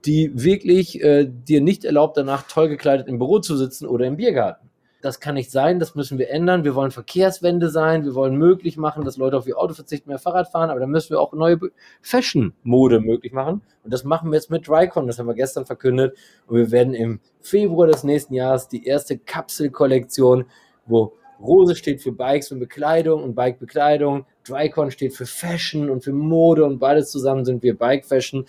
die 0.05 0.31
wirklich 0.33 1.03
äh, 1.03 1.29
dir 1.29 1.61
nicht 1.61 1.85
erlaubt, 1.85 2.17
danach 2.17 2.47
toll 2.47 2.67
gekleidet 2.67 3.07
im 3.07 3.19
Büro 3.19 3.37
zu 3.37 3.55
sitzen 3.55 3.85
oder 3.85 4.05
im 4.05 4.17
Biergarten. 4.17 4.69
Das 5.03 5.19
kann 5.19 5.35
nicht 5.35 5.51
sein, 5.51 5.79
das 5.79 5.93
müssen 5.93 6.17
wir 6.17 6.31
ändern. 6.31 6.63
Wir 6.63 6.73
wollen 6.73 6.89
Verkehrswende 6.89 7.69
sein, 7.69 8.05
wir 8.05 8.15
wollen 8.15 8.35
möglich 8.35 8.77
machen, 8.77 9.03
dass 9.03 9.17
Leute 9.17 9.37
auf 9.37 9.47
ihr 9.47 9.57
Auto 9.57 9.75
verzichten, 9.75 10.09
mehr 10.09 10.17
Fahrrad 10.17 10.49
fahren, 10.51 10.71
aber 10.71 10.79
dann 10.79 10.89
müssen 10.89 11.11
wir 11.11 11.19
auch 11.19 11.33
neue 11.33 11.59
Fashion-Mode 12.01 12.99
möglich 12.99 13.31
machen. 13.31 13.61
Und 13.83 13.93
das 13.93 14.03
machen 14.03 14.31
wir 14.31 14.37
jetzt 14.37 14.49
mit 14.49 14.67
Drycon, 14.67 15.05
das 15.05 15.19
haben 15.19 15.27
wir 15.27 15.35
gestern 15.35 15.67
verkündet. 15.67 16.17
Und 16.47 16.57
wir 16.57 16.71
werden 16.71 16.95
im 16.95 17.19
Februar 17.39 17.85
des 17.85 18.03
nächsten 18.03 18.33
Jahres 18.33 18.67
die 18.67 18.85
erste 18.85 19.19
Kapselkollektion, 19.19 20.45
wo 20.87 21.13
Rose 21.41 21.75
steht 21.75 22.01
für 22.01 22.11
Bikes 22.11 22.51
und 22.51 22.59
Bekleidung 22.59 23.23
und 23.23 23.35
Bike-Bekleidung. 23.35 24.25
Drycon 24.47 24.91
steht 24.91 25.13
für 25.13 25.25
Fashion 25.25 25.89
und 25.89 26.03
für 26.03 26.13
Mode 26.13 26.65
und 26.65 26.79
beides 26.79 27.11
zusammen 27.11 27.45
sind 27.45 27.63
wir 27.63 27.77
Bike 27.77 28.05
Fashion. 28.05 28.45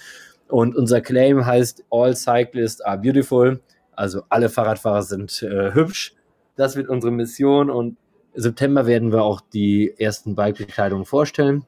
Und 0.48 0.76
unser 0.76 1.00
Claim 1.00 1.46
heißt 1.46 1.84
All 1.90 2.14
Cyclists 2.14 2.80
are 2.80 2.98
beautiful. 2.98 3.60
Also 3.92 4.22
alle 4.28 4.48
Fahrradfahrer 4.48 5.02
sind 5.02 5.42
äh, 5.42 5.72
hübsch. 5.72 6.14
Das 6.56 6.76
wird 6.76 6.88
unsere 6.88 7.12
Mission 7.12 7.70
und 7.70 7.96
im 8.34 8.40
September 8.40 8.86
werden 8.86 9.12
wir 9.12 9.22
auch 9.22 9.40
die 9.40 9.94
ersten 9.98 10.34
Bike-Bekleidungen 10.34 11.04
vorstellen. 11.04 11.64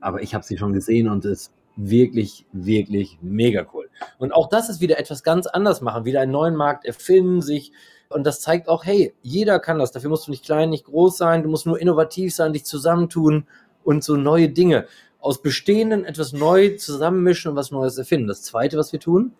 Aber 0.00 0.22
ich 0.22 0.34
habe 0.34 0.44
sie 0.44 0.58
schon 0.58 0.72
gesehen 0.72 1.08
und 1.08 1.24
es 1.24 1.42
ist 1.42 1.52
wirklich, 1.76 2.46
wirklich 2.52 3.18
mega 3.22 3.66
cool. 3.72 3.88
Und 4.18 4.32
auch 4.32 4.48
das 4.48 4.68
ist 4.68 4.80
wieder 4.80 4.98
etwas 4.98 5.22
ganz 5.22 5.46
anders 5.46 5.80
machen, 5.80 6.04
wieder 6.04 6.20
einen 6.20 6.32
neuen 6.32 6.54
Markt 6.54 6.84
erfinden, 6.84 7.40
sich 7.40 7.72
und 8.12 8.24
das 8.24 8.40
zeigt 8.40 8.68
auch, 8.68 8.84
hey, 8.84 9.14
jeder 9.22 9.58
kann 9.58 9.78
das. 9.78 9.92
Dafür 9.92 10.10
musst 10.10 10.26
du 10.26 10.30
nicht 10.30 10.44
klein, 10.44 10.70
nicht 10.70 10.84
groß 10.84 11.16
sein, 11.16 11.42
du 11.42 11.48
musst 11.48 11.66
nur 11.66 11.80
innovativ 11.80 12.34
sein, 12.34 12.52
dich 12.52 12.64
zusammentun 12.64 13.46
und 13.84 14.04
so 14.04 14.16
neue 14.16 14.48
Dinge 14.48 14.86
aus 15.22 15.40
Bestehenden 15.40 16.04
etwas 16.04 16.32
neu 16.32 16.76
zusammenmischen 16.76 17.50
und 17.50 17.56
was 17.56 17.70
Neues 17.70 17.96
erfinden. 17.96 18.26
Das 18.26 18.42
Zweite, 18.42 18.76
was 18.76 18.92
wir 18.92 19.00
tun, 19.00 19.32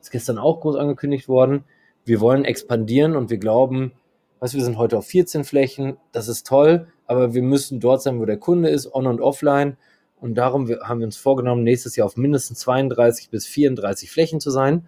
ist 0.00 0.10
gestern 0.10 0.38
auch 0.38 0.60
groß 0.60 0.76
angekündigt 0.76 1.28
worden. 1.28 1.64
Wir 2.04 2.20
wollen 2.20 2.44
expandieren 2.44 3.16
und 3.16 3.30
wir 3.30 3.38
glauben, 3.38 3.92
weißt, 4.40 4.54
wir 4.54 4.64
sind 4.64 4.76
heute 4.76 4.98
auf 4.98 5.06
14 5.06 5.44
Flächen, 5.44 5.96
das 6.12 6.28
ist 6.28 6.46
toll, 6.46 6.88
aber 7.06 7.34
wir 7.34 7.42
müssen 7.42 7.80
dort 7.80 8.02
sein, 8.02 8.20
wo 8.20 8.26
der 8.26 8.36
Kunde 8.36 8.68
ist, 8.68 8.94
on 8.94 9.06
und 9.06 9.20
offline. 9.20 9.76
Und 10.20 10.34
darum 10.34 10.68
haben 10.82 11.00
wir 11.00 11.06
uns 11.06 11.16
vorgenommen, 11.16 11.64
nächstes 11.64 11.96
Jahr 11.96 12.06
auf 12.06 12.16
mindestens 12.16 12.60
32 12.60 13.30
bis 13.30 13.46
34 13.46 14.10
Flächen 14.10 14.40
zu 14.40 14.50
sein. 14.50 14.86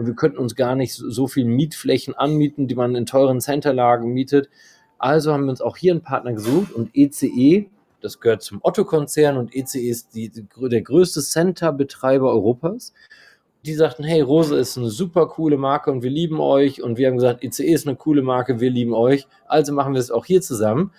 Und 0.00 0.06
wir 0.06 0.14
könnten 0.14 0.38
uns 0.38 0.56
gar 0.56 0.74
nicht 0.74 0.94
so 0.94 1.26
viel 1.26 1.44
Mietflächen 1.44 2.14
anmieten, 2.14 2.68
die 2.68 2.74
man 2.74 2.94
in 2.94 3.04
teuren 3.04 3.40
Centerlagen 3.40 4.14
mietet. 4.14 4.48
Also 4.96 5.32
haben 5.32 5.44
wir 5.44 5.50
uns 5.50 5.60
auch 5.60 5.76
hier 5.76 5.92
einen 5.92 6.02
Partner 6.02 6.32
gesucht 6.32 6.72
und 6.72 6.90
ECE 6.94 7.66
das 8.00 8.20
gehört 8.20 8.42
zum 8.42 8.60
Otto-Konzern 8.62 9.36
und 9.36 9.54
ECE 9.54 9.88
ist 9.88 10.14
die, 10.14 10.30
der 10.30 10.82
größte 10.82 11.20
Center-Betreiber 11.20 12.30
Europas. 12.30 12.92
Die 13.66 13.74
sagten, 13.74 14.04
hey, 14.04 14.22
Rose 14.22 14.56
ist 14.56 14.78
eine 14.78 14.88
super 14.88 15.28
coole 15.28 15.58
Marke 15.58 15.90
und 15.90 16.02
wir 16.02 16.10
lieben 16.10 16.40
euch. 16.40 16.82
Und 16.82 16.96
wir 16.96 17.08
haben 17.08 17.16
gesagt, 17.16 17.44
ECE 17.44 17.64
ist 17.64 17.86
eine 17.86 17.96
coole 17.96 18.22
Marke, 18.22 18.58
wir 18.60 18.70
lieben 18.70 18.94
euch. 18.94 19.26
Also 19.46 19.74
machen 19.74 19.92
wir 19.92 20.00
es 20.00 20.10
auch 20.10 20.24
hier 20.24 20.40
zusammen. 20.40 20.92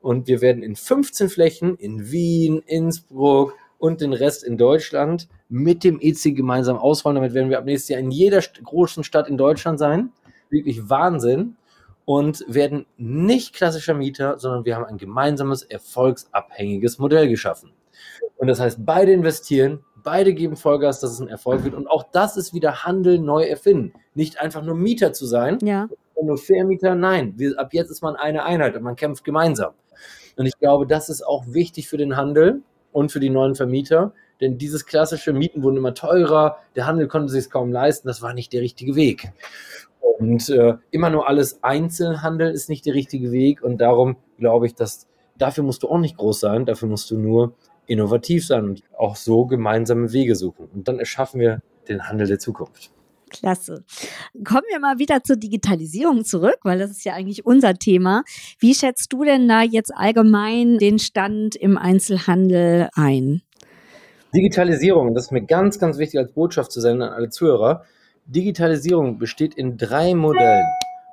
Und 0.00 0.26
wir 0.26 0.40
werden 0.40 0.64
in 0.64 0.74
15 0.74 1.28
Flächen 1.28 1.76
in 1.76 2.10
Wien, 2.10 2.62
Innsbruck 2.66 3.54
und 3.82 4.00
den 4.00 4.12
Rest 4.12 4.44
in 4.44 4.56
Deutschland 4.56 5.26
mit 5.48 5.82
dem 5.82 5.98
EC 6.00 6.36
gemeinsam 6.36 6.76
ausrollen. 6.76 7.16
Damit 7.16 7.34
werden 7.34 7.50
wir 7.50 7.58
ab 7.58 7.64
nächstes 7.64 7.88
Jahr 7.88 7.98
in 7.98 8.12
jeder 8.12 8.40
großen 8.62 9.02
Stadt 9.02 9.28
in 9.28 9.36
Deutschland 9.36 9.80
sein. 9.80 10.12
Wirklich 10.50 10.88
Wahnsinn 10.88 11.56
und 12.04 12.44
werden 12.46 12.86
nicht 12.96 13.56
klassischer 13.56 13.94
Mieter, 13.94 14.38
sondern 14.38 14.64
wir 14.64 14.76
haben 14.76 14.84
ein 14.84 14.98
gemeinsames, 14.98 15.64
erfolgsabhängiges 15.64 17.00
Modell 17.00 17.28
geschaffen. 17.28 17.72
Und 18.36 18.46
das 18.46 18.60
heißt, 18.60 18.86
beide 18.86 19.10
investieren, 19.10 19.84
beide 20.04 20.32
geben 20.32 20.54
Vollgas, 20.54 21.00
dass 21.00 21.10
es 21.10 21.20
ein 21.20 21.26
Erfolg 21.26 21.64
wird. 21.64 21.74
Und 21.74 21.88
auch 21.88 22.04
das 22.12 22.36
ist 22.36 22.54
wieder 22.54 22.84
Handel 22.84 23.18
neu 23.18 23.42
erfinden. 23.42 23.94
Nicht 24.14 24.40
einfach 24.40 24.62
nur 24.62 24.76
Mieter 24.76 25.12
zu 25.12 25.26
sein, 25.26 25.58
ja. 25.60 25.88
nur 26.22 26.38
Vermieter. 26.38 26.94
Nein, 26.94 27.34
wir, 27.36 27.58
ab 27.58 27.74
jetzt 27.74 27.90
ist 27.90 28.00
man 28.02 28.14
eine 28.14 28.44
Einheit 28.44 28.76
und 28.76 28.84
man 28.84 28.94
kämpft 28.94 29.24
gemeinsam. 29.24 29.72
Und 30.36 30.46
ich 30.46 30.56
glaube, 30.60 30.86
das 30.86 31.08
ist 31.08 31.26
auch 31.26 31.46
wichtig 31.48 31.88
für 31.88 31.96
den 31.96 32.16
Handel 32.16 32.62
und 32.92 33.12
für 33.12 33.20
die 33.20 33.30
neuen 33.30 33.54
Vermieter. 33.54 34.12
Denn 34.40 34.58
dieses 34.58 34.86
klassische 34.86 35.32
Mieten 35.32 35.62
wurden 35.62 35.76
immer 35.76 35.94
teurer, 35.94 36.58
der 36.74 36.86
Handel 36.86 37.08
konnte 37.08 37.28
sich 37.32 37.44
es 37.44 37.50
kaum 37.50 37.72
leisten, 37.72 38.08
das 38.08 38.22
war 38.22 38.34
nicht 38.34 38.52
der 38.52 38.60
richtige 38.60 38.96
Weg. 38.96 39.32
Und 40.00 40.48
äh, 40.50 40.74
immer 40.90 41.10
nur 41.10 41.28
alles 41.28 41.62
Einzelhandel 41.62 42.50
ist 42.50 42.68
nicht 42.68 42.86
der 42.86 42.94
richtige 42.94 43.32
Weg. 43.32 43.62
Und 43.62 43.80
darum 43.80 44.16
glaube 44.38 44.66
ich, 44.66 44.74
dass 44.74 45.06
dafür 45.38 45.64
musst 45.64 45.82
du 45.82 45.88
auch 45.88 45.98
nicht 45.98 46.16
groß 46.16 46.40
sein, 46.40 46.66
dafür 46.66 46.88
musst 46.88 47.10
du 47.10 47.18
nur 47.18 47.54
innovativ 47.86 48.46
sein 48.46 48.64
und 48.64 48.82
auch 48.96 49.16
so 49.16 49.46
gemeinsame 49.46 50.12
Wege 50.12 50.36
suchen. 50.36 50.68
Und 50.72 50.88
dann 50.88 50.98
erschaffen 50.98 51.40
wir 51.40 51.62
den 51.88 52.08
Handel 52.08 52.26
der 52.26 52.38
Zukunft. 52.38 52.92
Klasse. 53.32 53.84
Kommen 54.44 54.64
wir 54.70 54.78
mal 54.78 54.98
wieder 54.98 55.24
zur 55.24 55.36
Digitalisierung 55.36 56.24
zurück, 56.24 56.58
weil 56.62 56.78
das 56.78 56.90
ist 56.90 57.04
ja 57.04 57.14
eigentlich 57.14 57.44
unser 57.44 57.74
Thema. 57.74 58.22
Wie 58.60 58.74
schätzt 58.74 59.12
du 59.12 59.24
denn 59.24 59.48
da 59.48 59.62
jetzt 59.62 59.92
allgemein 59.94 60.78
den 60.78 60.98
Stand 60.98 61.56
im 61.56 61.76
Einzelhandel 61.76 62.88
ein? 62.94 63.42
Digitalisierung, 64.34 65.14
das 65.14 65.24
ist 65.26 65.32
mir 65.32 65.44
ganz, 65.44 65.78
ganz 65.78 65.98
wichtig 65.98 66.20
als 66.20 66.32
Botschaft 66.32 66.72
zu 66.72 66.80
senden 66.80 67.02
an 67.02 67.12
alle 67.12 67.28
Zuhörer. 67.28 67.84
Digitalisierung 68.26 69.18
besteht 69.18 69.54
in 69.54 69.76
drei 69.76 70.14
Modellen. 70.14 70.64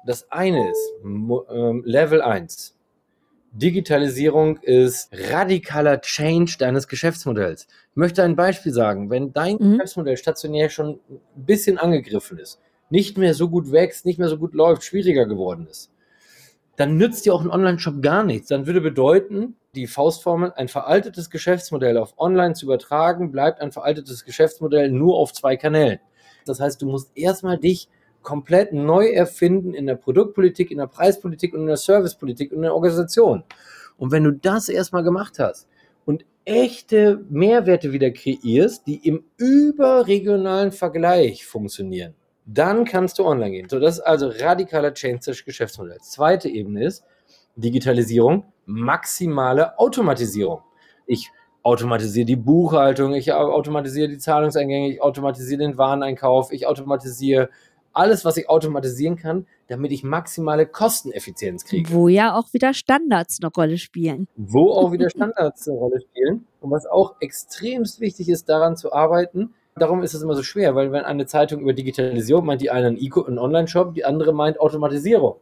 Das 0.06 0.32
eine 0.32 0.70
ist 0.70 0.94
ähm, 1.04 1.82
Level 1.86 2.22
1. 2.22 2.79
Digitalisierung 3.52 4.58
ist 4.58 5.10
radikaler 5.32 6.02
Change 6.02 6.56
deines 6.60 6.88
Geschäftsmodells. 6.88 7.68
Ich 7.92 7.96
möchte 7.96 8.24
ein 8.24 8.36
Beispiel 8.36 8.72
sagen. 8.72 9.10
Wenn 9.10 9.34
dein 9.34 9.56
mhm. 9.56 9.72
Geschäftsmodell 9.74 10.18
stationär 10.18 10.70
schon 10.70 11.00
ein 11.10 11.46
bisschen 11.46 11.78
angegriffen 11.78 12.38
ist, 12.38 12.60
nicht 12.90 13.18
mehr 13.18 13.34
so 13.34 13.50
gut 13.50 13.72
wächst, 13.72 14.06
nicht 14.06 14.20
mehr 14.20 14.30
so 14.30 14.38
gut 14.38 14.54
läuft, 14.54 14.84
schwieriger 14.84 15.26
geworden 15.26 15.68
ist, 15.70 15.92
dann 16.76 16.98
nützt 16.98 17.26
dir 17.26 17.34
auch 17.34 17.42
ein 17.42 17.50
Online-Shop 17.50 18.02
gar 18.02 18.24
nichts. 18.24 18.48
Dann 18.48 18.68
würde 18.68 18.82
bedeuten, 18.82 19.56
die 19.76 19.88
Faustformel, 19.88 20.54
ein 20.56 20.68
veraltetes 20.68 21.30
Geschäftsmodell 21.30 21.98
auf 21.98 22.14
Online 22.18 22.54
zu 22.54 22.66
übertragen, 22.66 23.32
bleibt 23.32 23.62
ein 23.62 23.72
veraltetes 23.72 24.26
Geschäftsmodell 24.26 24.92
nur 24.92 25.18
auf 25.18 25.34
zwei 25.34 25.58
Kanälen. 25.58 26.00
Das 26.46 26.60
heißt, 26.60 26.82
du 26.82 26.88
musst 26.88 27.12
erstmal 27.16 27.58
dich 27.58 27.90
komplett 28.22 28.74
neu 28.74 29.08
erfinden 29.08 29.74
in 29.74 29.86
der 29.86 29.96
Produktpolitik, 29.96 30.72
in 30.72 30.78
der 30.78 30.88
Preispolitik 30.88 31.54
und 31.54 31.62
in 31.62 31.68
der 31.68 31.78
Servicepolitik 31.78 32.52
und 32.52 32.58
in 32.58 32.64
der 32.64 32.76
Organisation. 32.76 33.44
Und 33.98 34.12
wenn 34.12 34.24
du 34.24 34.32
das 34.32 34.70
erstmal 34.70 35.04
gemacht 35.04 35.40
hast 35.40 35.68
und 36.06 36.26
echte 36.46 37.24
Mehrwerte 37.30 37.92
wieder 37.92 38.12
kreierst, 38.12 38.88
die 38.88 39.08
im 39.08 39.24
überregionalen 39.38 40.72
Vergleich 40.72 41.46
funktionieren, 41.46 42.16
dann 42.46 42.86
kannst 42.86 43.20
du 43.20 43.26
online 43.26 43.52
gehen. 43.52 43.70
So, 43.70 43.80
das 43.80 44.00
ist 44.00 44.02
also 44.02 44.32
radikaler 44.40 44.94
Change 44.94 45.20
des 45.28 45.46
Geschäftsmodells. 45.46 46.12
Zweite 46.12 46.50
Ebene 46.50 46.86
ist 46.86 47.04
Digitalisierung, 47.56 48.46
maximale 48.66 49.78
Automatisierung. 49.78 50.62
Ich 51.06 51.30
automatisiere 51.62 52.26
die 52.26 52.36
Buchhaltung, 52.36 53.14
ich 53.14 53.32
automatisiere 53.34 54.08
die 54.08 54.18
Zahlungseingänge, 54.18 54.94
ich 54.94 55.02
automatisiere 55.02 55.60
den 55.60 55.78
Wareneinkauf, 55.78 56.52
ich 56.52 56.66
automatisiere 56.66 57.50
alles, 58.00 58.24
was 58.24 58.38
ich 58.38 58.50
automatisieren 58.50 59.18
kann, 59.18 59.46
damit 59.68 59.92
ich 59.92 60.04
maximale 60.04 60.66
Kosteneffizienz 60.66 61.66
kriege. 61.66 61.92
Wo 61.92 62.08
ja 62.08 62.34
auch 62.34 62.54
wieder 62.54 62.74
Standards 62.74 63.40
eine 63.42 63.52
Rolle 63.52 63.78
spielen. 63.78 64.28
Wo 64.38 64.72
auch 64.72 64.92
wieder 64.92 65.10
Standards 65.10 65.68
eine 65.68 65.78
Rolle 65.78 66.00
spielen. 66.02 66.48
Und 66.62 66.72
was 66.72 66.86
auch 66.86 67.16
extremst 67.20 68.00
wichtig 68.00 68.30
ist, 68.30 68.48
daran 68.48 68.78
zu 68.78 68.94
arbeiten, 68.94 69.54
darum 69.76 70.02
ist 70.02 70.14
es 70.14 70.22
immer 70.22 70.36
so 70.36 70.44
schwer, 70.44 70.76
weil 70.76 70.92
wenn 70.92 71.04
eine 71.04 71.26
Zeitung 71.26 71.60
über 71.60 71.74
Digitalisierung 71.74 72.46
meint, 72.46 72.62
die 72.62 72.72
eine 72.72 72.88
einen 72.88 73.38
Online-Shop, 73.38 73.94
die 73.94 74.06
andere 74.06 74.34
meint 74.34 74.60
Automatisierung. 74.60 75.36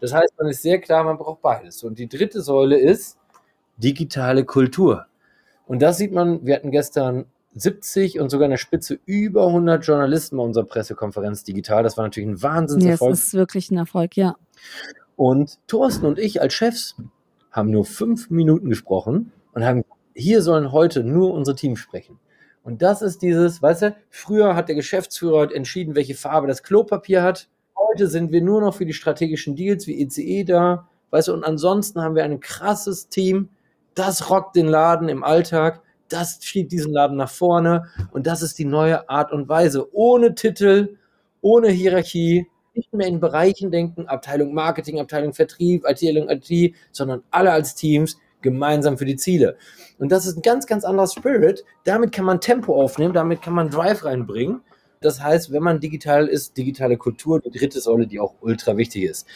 Das 0.00 0.14
heißt, 0.14 0.34
man 0.38 0.48
ist 0.48 0.62
sehr 0.62 0.80
klar, 0.80 1.04
man 1.04 1.18
braucht 1.18 1.42
beides. 1.42 1.82
Und 1.82 1.98
die 1.98 2.08
dritte 2.08 2.40
Säule 2.40 2.78
ist 2.78 3.18
digitale 3.76 4.44
Kultur. 4.44 5.06
Und 5.66 5.82
das 5.82 5.98
sieht 5.98 6.12
man, 6.12 6.46
wir 6.46 6.54
hatten 6.54 6.70
gestern 6.70 7.26
70 7.54 8.20
und 8.20 8.30
sogar 8.30 8.46
in 8.46 8.50
der 8.50 8.58
Spitze 8.58 8.98
über 9.06 9.46
100 9.46 9.84
Journalisten 9.86 10.36
bei 10.36 10.42
unserer 10.42 10.64
Pressekonferenz 10.64 11.44
digital. 11.44 11.82
Das 11.82 11.96
war 11.96 12.04
natürlich 12.04 12.28
ein 12.28 12.42
Wahnsinnserfolg. 12.42 13.10
Ja, 13.10 13.12
das 13.12 13.24
ist 13.24 13.34
wirklich 13.34 13.70
ein 13.70 13.76
Erfolg, 13.76 14.16
ja. 14.16 14.36
Und 15.16 15.58
Thorsten 15.68 16.06
und 16.06 16.18
ich 16.18 16.40
als 16.40 16.54
Chefs 16.54 16.96
haben 17.52 17.70
nur 17.70 17.84
fünf 17.84 18.30
Minuten 18.30 18.68
gesprochen 18.68 19.32
und 19.52 19.64
haben, 19.64 19.84
hier 20.14 20.42
sollen 20.42 20.72
heute 20.72 21.04
nur 21.04 21.32
unsere 21.32 21.56
Teams 21.56 21.78
sprechen. 21.78 22.18
Und 22.64 22.82
das 22.82 23.02
ist 23.02 23.22
dieses, 23.22 23.62
weißt 23.62 23.82
du, 23.82 23.96
früher 24.10 24.56
hat 24.56 24.68
der 24.68 24.74
Geschäftsführer 24.74 25.54
entschieden, 25.54 25.94
welche 25.94 26.14
Farbe 26.14 26.48
das 26.48 26.62
Klopapier 26.62 27.22
hat. 27.22 27.48
Heute 27.76 28.08
sind 28.08 28.32
wir 28.32 28.42
nur 28.42 28.60
noch 28.60 28.74
für 28.74 28.86
die 28.86 28.94
strategischen 28.94 29.54
Deals 29.54 29.86
wie 29.86 30.02
ECE 30.02 30.22
e 30.22 30.44
da, 30.44 30.88
weißt 31.10 31.28
du, 31.28 31.34
und 31.34 31.44
ansonsten 31.44 32.00
haben 32.00 32.16
wir 32.16 32.24
ein 32.24 32.40
krasses 32.40 33.08
Team, 33.08 33.50
das 33.94 34.30
rockt 34.30 34.56
den 34.56 34.66
Laden 34.66 35.08
im 35.08 35.22
Alltag, 35.22 35.82
das 36.08 36.38
schiebt 36.42 36.72
diesen 36.72 36.92
Laden 36.92 37.16
nach 37.16 37.30
vorne 37.30 37.86
und 38.12 38.26
das 38.26 38.42
ist 38.42 38.58
die 38.58 38.64
neue 38.64 39.08
Art 39.08 39.32
und 39.32 39.48
Weise. 39.48 39.88
Ohne 39.94 40.34
Titel, 40.34 40.96
ohne 41.40 41.68
Hierarchie, 41.70 42.46
nicht 42.74 42.92
mehr 42.92 43.06
in 43.06 43.20
Bereichen 43.20 43.70
denken, 43.70 44.06
Abteilung 44.06 44.52
Marketing, 44.52 45.00
Abteilung 45.00 45.32
Vertrieb, 45.32 45.86
Abteilung 45.86 46.28
IT, 46.28 46.74
sondern 46.90 47.22
alle 47.30 47.52
als 47.52 47.74
Teams 47.74 48.18
gemeinsam 48.42 48.98
für 48.98 49.04
die 49.04 49.16
Ziele. 49.16 49.56
Und 49.98 50.12
das 50.12 50.26
ist 50.26 50.36
ein 50.36 50.42
ganz, 50.42 50.66
ganz 50.66 50.84
anderer 50.84 51.06
Spirit. 51.06 51.64
Damit 51.84 52.12
kann 52.12 52.24
man 52.24 52.40
Tempo 52.40 52.80
aufnehmen, 52.80 53.14
damit 53.14 53.42
kann 53.42 53.54
man 53.54 53.70
Drive 53.70 54.04
reinbringen. 54.04 54.60
Das 55.00 55.22
heißt, 55.22 55.52
wenn 55.52 55.62
man 55.62 55.80
digital 55.80 56.28
ist, 56.28 56.56
digitale 56.56 56.96
Kultur, 56.96 57.40
die 57.40 57.50
dritte 57.50 57.80
Säule, 57.80 58.06
die 58.06 58.20
auch 58.20 58.34
ultra 58.40 58.76
wichtig 58.76 59.04
ist. 59.04 59.26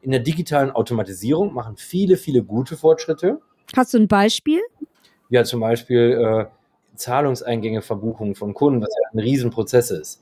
In 0.00 0.10
der 0.10 0.20
digitalen 0.20 0.70
Automatisierung 0.70 1.54
machen 1.54 1.76
viele, 1.76 2.16
viele 2.16 2.42
gute 2.42 2.76
Fortschritte. 2.76 3.40
Hast 3.76 3.94
du 3.94 3.98
ein 3.98 4.08
Beispiel? 4.08 4.60
Ja, 5.32 5.44
zum 5.44 5.60
Beispiel 5.60 6.20
äh, 6.20 6.44
Zahlungseingänge, 6.94 7.80
Verbuchungen 7.80 8.34
von 8.34 8.52
Kunden, 8.52 8.82
was 8.82 8.90
ja 8.90 9.08
ein 9.14 9.18
Riesenprozess 9.18 9.90
ist. 9.90 10.20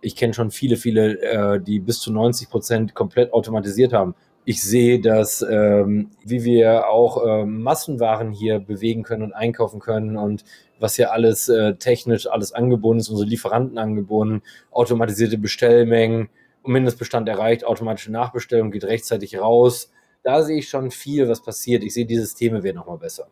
Ich 0.00 0.14
kenne 0.14 0.32
schon 0.32 0.52
viele, 0.52 0.76
viele, 0.76 1.20
äh, 1.22 1.60
die 1.60 1.80
bis 1.80 1.98
zu 1.98 2.12
90 2.12 2.50
Prozent 2.50 2.94
komplett 2.94 3.32
automatisiert 3.32 3.92
haben. 3.92 4.14
Ich 4.44 4.62
sehe, 4.62 5.00
dass 5.00 5.42
ähm, 5.42 6.10
wie 6.24 6.44
wir 6.44 6.88
auch 6.88 7.26
äh, 7.26 7.44
Massenwaren 7.44 8.30
hier 8.30 8.60
bewegen 8.60 9.02
können 9.02 9.24
und 9.24 9.32
einkaufen 9.32 9.80
können 9.80 10.16
und 10.16 10.44
was 10.78 10.94
hier 10.94 11.10
alles 11.10 11.48
äh, 11.48 11.74
technisch 11.74 12.28
alles 12.28 12.52
angebunden 12.52 13.00
ist, 13.00 13.08
unsere 13.08 13.28
Lieferanten 13.28 13.76
angebunden, 13.76 14.42
automatisierte 14.70 15.36
Bestellmengen, 15.36 16.28
Mindestbestand 16.64 17.28
erreicht, 17.28 17.64
automatische 17.64 18.12
Nachbestellung 18.12 18.70
geht 18.70 18.84
rechtzeitig 18.84 19.36
raus. 19.36 19.90
Da 20.22 20.44
sehe 20.44 20.58
ich 20.58 20.68
schon 20.68 20.92
viel, 20.92 21.28
was 21.28 21.42
passiert. 21.42 21.82
Ich 21.82 21.92
sehe, 21.92 22.06
die 22.06 22.16
Systeme 22.16 22.62
werden 22.62 22.76
nochmal 22.76 22.98
besser. 22.98 23.26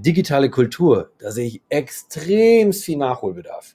Digitale 0.00 0.48
Kultur, 0.48 1.10
da 1.18 1.32
sehe 1.32 1.48
ich 1.48 1.62
extrem 1.68 2.72
viel 2.72 2.98
Nachholbedarf. 2.98 3.74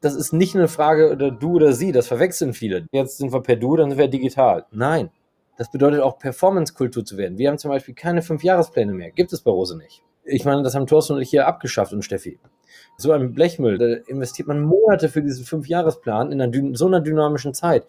Das 0.00 0.16
ist 0.16 0.32
nicht 0.32 0.56
eine 0.56 0.66
Frage 0.66 1.12
oder 1.12 1.30
du 1.30 1.52
oder 1.52 1.72
sie, 1.72 1.92
das 1.92 2.08
verwechseln 2.08 2.52
viele. 2.52 2.86
Jetzt 2.90 3.18
sind 3.18 3.32
wir 3.32 3.40
per 3.42 3.54
Du, 3.54 3.76
dann 3.76 3.90
sind 3.90 3.98
wir 4.00 4.08
digital. 4.08 4.66
Nein, 4.72 5.10
das 5.56 5.70
bedeutet 5.70 6.00
auch 6.00 6.18
Performance-Kultur 6.18 7.04
zu 7.04 7.16
werden. 7.16 7.38
Wir 7.38 7.48
haben 7.48 7.58
zum 7.58 7.70
Beispiel 7.70 7.94
keine 7.94 8.22
Fünfjahrespläne 8.22 8.92
mehr. 8.92 9.12
Gibt 9.12 9.32
es 9.32 9.42
bei 9.42 9.52
Rose 9.52 9.78
nicht. 9.78 10.02
Ich 10.24 10.44
meine, 10.44 10.64
das 10.64 10.74
haben 10.74 10.88
Thorsten 10.88 11.14
und 11.14 11.22
ich 11.22 11.30
hier 11.30 11.46
abgeschafft 11.46 11.92
und 11.92 12.04
Steffi. 12.04 12.40
So 12.96 13.12
ein 13.12 13.32
Blechmüll, 13.32 13.78
da 13.78 14.10
investiert 14.10 14.48
man 14.48 14.62
Monate 14.62 15.08
für 15.08 15.22
diesen 15.22 15.44
Fünfjahresplan 15.44 16.32
in 16.32 16.40
einer, 16.40 16.76
so 16.76 16.86
einer 16.86 17.00
dynamischen 17.00 17.54
Zeit. 17.54 17.86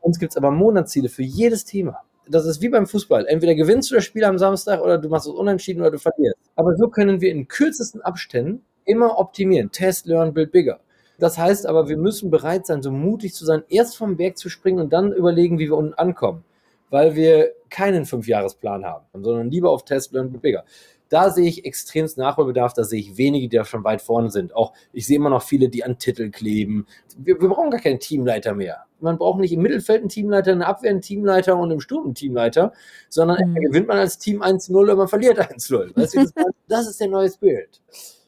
Uns 0.00 0.18
gibt 0.18 0.32
es 0.32 0.36
aber 0.36 0.50
Monatsziele 0.50 1.08
für 1.08 1.22
jedes 1.22 1.64
Thema. 1.64 2.02
Das 2.28 2.46
ist 2.46 2.60
wie 2.62 2.68
beim 2.68 2.86
Fußball. 2.86 3.26
Entweder 3.26 3.54
gewinnst 3.54 3.90
du 3.90 3.96
das 3.96 4.04
Spiel 4.04 4.24
am 4.24 4.38
Samstag 4.38 4.80
oder 4.80 4.98
du 4.98 5.08
machst 5.08 5.26
es 5.26 5.32
unentschieden 5.32 5.80
oder 5.80 5.90
du 5.90 5.98
verlierst. 5.98 6.36
Aber 6.54 6.76
so 6.76 6.88
können 6.88 7.20
wir 7.20 7.32
in 7.32 7.48
kürzesten 7.48 8.00
Abständen 8.00 8.62
immer 8.84 9.18
optimieren. 9.18 9.70
Test, 9.70 10.06
learn, 10.06 10.32
build 10.32 10.52
bigger. 10.52 10.80
Das 11.18 11.38
heißt 11.38 11.66
aber, 11.66 11.88
wir 11.88 11.96
müssen 11.96 12.30
bereit 12.30 12.66
sein, 12.66 12.82
so 12.82 12.90
mutig 12.90 13.34
zu 13.34 13.44
sein, 13.44 13.62
erst 13.68 13.96
vom 13.96 14.16
Berg 14.16 14.38
zu 14.38 14.48
springen 14.48 14.80
und 14.80 14.92
dann 14.92 15.12
überlegen, 15.12 15.58
wie 15.58 15.68
wir 15.68 15.76
unten 15.76 15.94
ankommen. 15.94 16.44
Weil 16.90 17.14
wir 17.14 17.52
keinen 17.70 18.04
Fünfjahresplan 18.04 18.84
haben, 18.84 19.06
sondern 19.12 19.50
lieber 19.50 19.70
auf 19.70 19.84
Test, 19.84 20.12
learn, 20.12 20.30
build 20.30 20.42
bigger. 20.42 20.64
Da 21.12 21.28
sehe 21.28 21.46
ich 21.46 21.66
extremst 21.66 22.16
Nachholbedarf, 22.16 22.72
da 22.72 22.84
sehe 22.84 22.98
ich 22.98 23.18
wenige, 23.18 23.46
die 23.46 23.58
da 23.58 23.66
schon 23.66 23.84
weit 23.84 24.00
vorne 24.00 24.30
sind. 24.30 24.56
Auch 24.56 24.72
ich 24.94 25.06
sehe 25.06 25.16
immer 25.16 25.28
noch 25.28 25.42
viele, 25.42 25.68
die 25.68 25.84
an 25.84 25.98
Titel 25.98 26.30
kleben. 26.30 26.86
Wir, 27.18 27.38
wir 27.38 27.50
brauchen 27.50 27.70
gar 27.70 27.80
keinen 27.80 28.00
Teamleiter 28.00 28.54
mehr. 28.54 28.86
Man 28.98 29.18
braucht 29.18 29.38
nicht 29.38 29.52
im 29.52 29.60
Mittelfeld 29.60 30.00
einen 30.00 30.08
Teamleiter, 30.08 30.52
eine 30.52 30.66
Abwehr 30.66 30.90
einen 30.90 31.02
Teamleiter 31.02 31.58
und 31.58 31.70
im 31.70 31.80
Sturm 31.80 32.04
einen 32.04 32.14
Teamleiter, 32.14 32.72
sondern 33.10 33.50
mhm. 33.50 33.56
gewinnt 33.56 33.88
man 33.88 33.98
als 33.98 34.16
Team 34.16 34.42
1-0 34.42 34.74
oder 34.74 34.96
man 34.96 35.06
verliert 35.06 35.38
1-0. 35.38 35.94
Weißt 35.94 36.14
du, 36.14 36.20
das, 36.20 36.32
das 36.66 36.88
ist 36.88 36.98
der 36.98 37.08
neue 37.08 37.28
Spirit. 37.28 37.82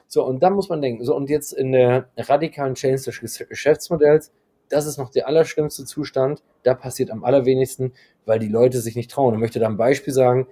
So, 0.07 0.23
und 0.23 0.43
dann 0.43 0.53
muss 0.53 0.69
man 0.69 0.83
denken, 0.83 1.07
so, 1.07 1.17
und 1.17 1.31
jetzt 1.31 1.55
in 1.55 1.73
der 1.73 2.11
radikalen 2.19 2.75
Change 2.75 3.03
des 3.03 3.49
Geschäftsmodells, 3.49 4.31
das 4.69 4.85
ist 4.85 4.99
noch 4.99 5.09
der 5.09 5.26
allerschlimmste 5.26 5.87
Zustand. 5.87 6.43
Da 6.64 6.75
passiert 6.75 7.11
am 7.11 7.25
allerwenigsten, 7.25 7.95
weil 8.26 8.41
die 8.41 8.49
Leute 8.49 8.83
sich 8.83 8.95
nicht 8.95 9.11
trauen. 9.11 9.33
Ich 9.33 9.41
möchte 9.41 9.59
da 9.59 9.69
ein 9.69 9.79
Beispiel 9.79 10.12
sagen 10.12 10.49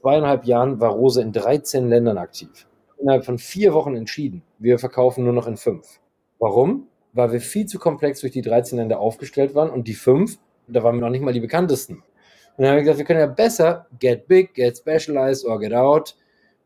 zweieinhalb 0.00 0.44
Jahren 0.44 0.80
war 0.80 0.90
Rose 0.90 1.20
in 1.20 1.32
13 1.32 1.88
Ländern 1.88 2.18
aktiv. 2.18 2.66
Innerhalb 2.98 3.24
von 3.24 3.38
vier 3.38 3.72
Wochen 3.72 3.96
entschieden, 3.96 4.42
wir 4.58 4.78
verkaufen 4.78 5.24
nur 5.24 5.32
noch 5.32 5.46
in 5.46 5.56
fünf. 5.56 6.00
Warum? 6.38 6.88
Weil 7.12 7.32
wir 7.32 7.40
viel 7.40 7.66
zu 7.66 7.78
komplex 7.78 8.20
durch 8.20 8.32
die 8.32 8.42
13 8.42 8.78
Länder 8.78 9.00
aufgestellt 9.00 9.54
waren 9.54 9.70
und 9.70 9.88
die 9.88 9.94
fünf, 9.94 10.38
da 10.68 10.82
waren 10.82 10.96
wir 10.96 11.02
noch 11.02 11.10
nicht 11.10 11.22
mal 11.22 11.32
die 11.32 11.40
bekanntesten. 11.40 11.96
Und 11.96 12.64
dann 12.64 12.68
haben 12.68 12.76
wir 12.76 12.82
gesagt, 12.82 12.98
wir 12.98 13.04
können 13.04 13.20
ja 13.20 13.26
besser 13.26 13.86
get 13.98 14.28
big, 14.28 14.54
get 14.54 14.76
specialized 14.76 15.44
or 15.44 15.58
get 15.58 15.72
out. 15.72 16.16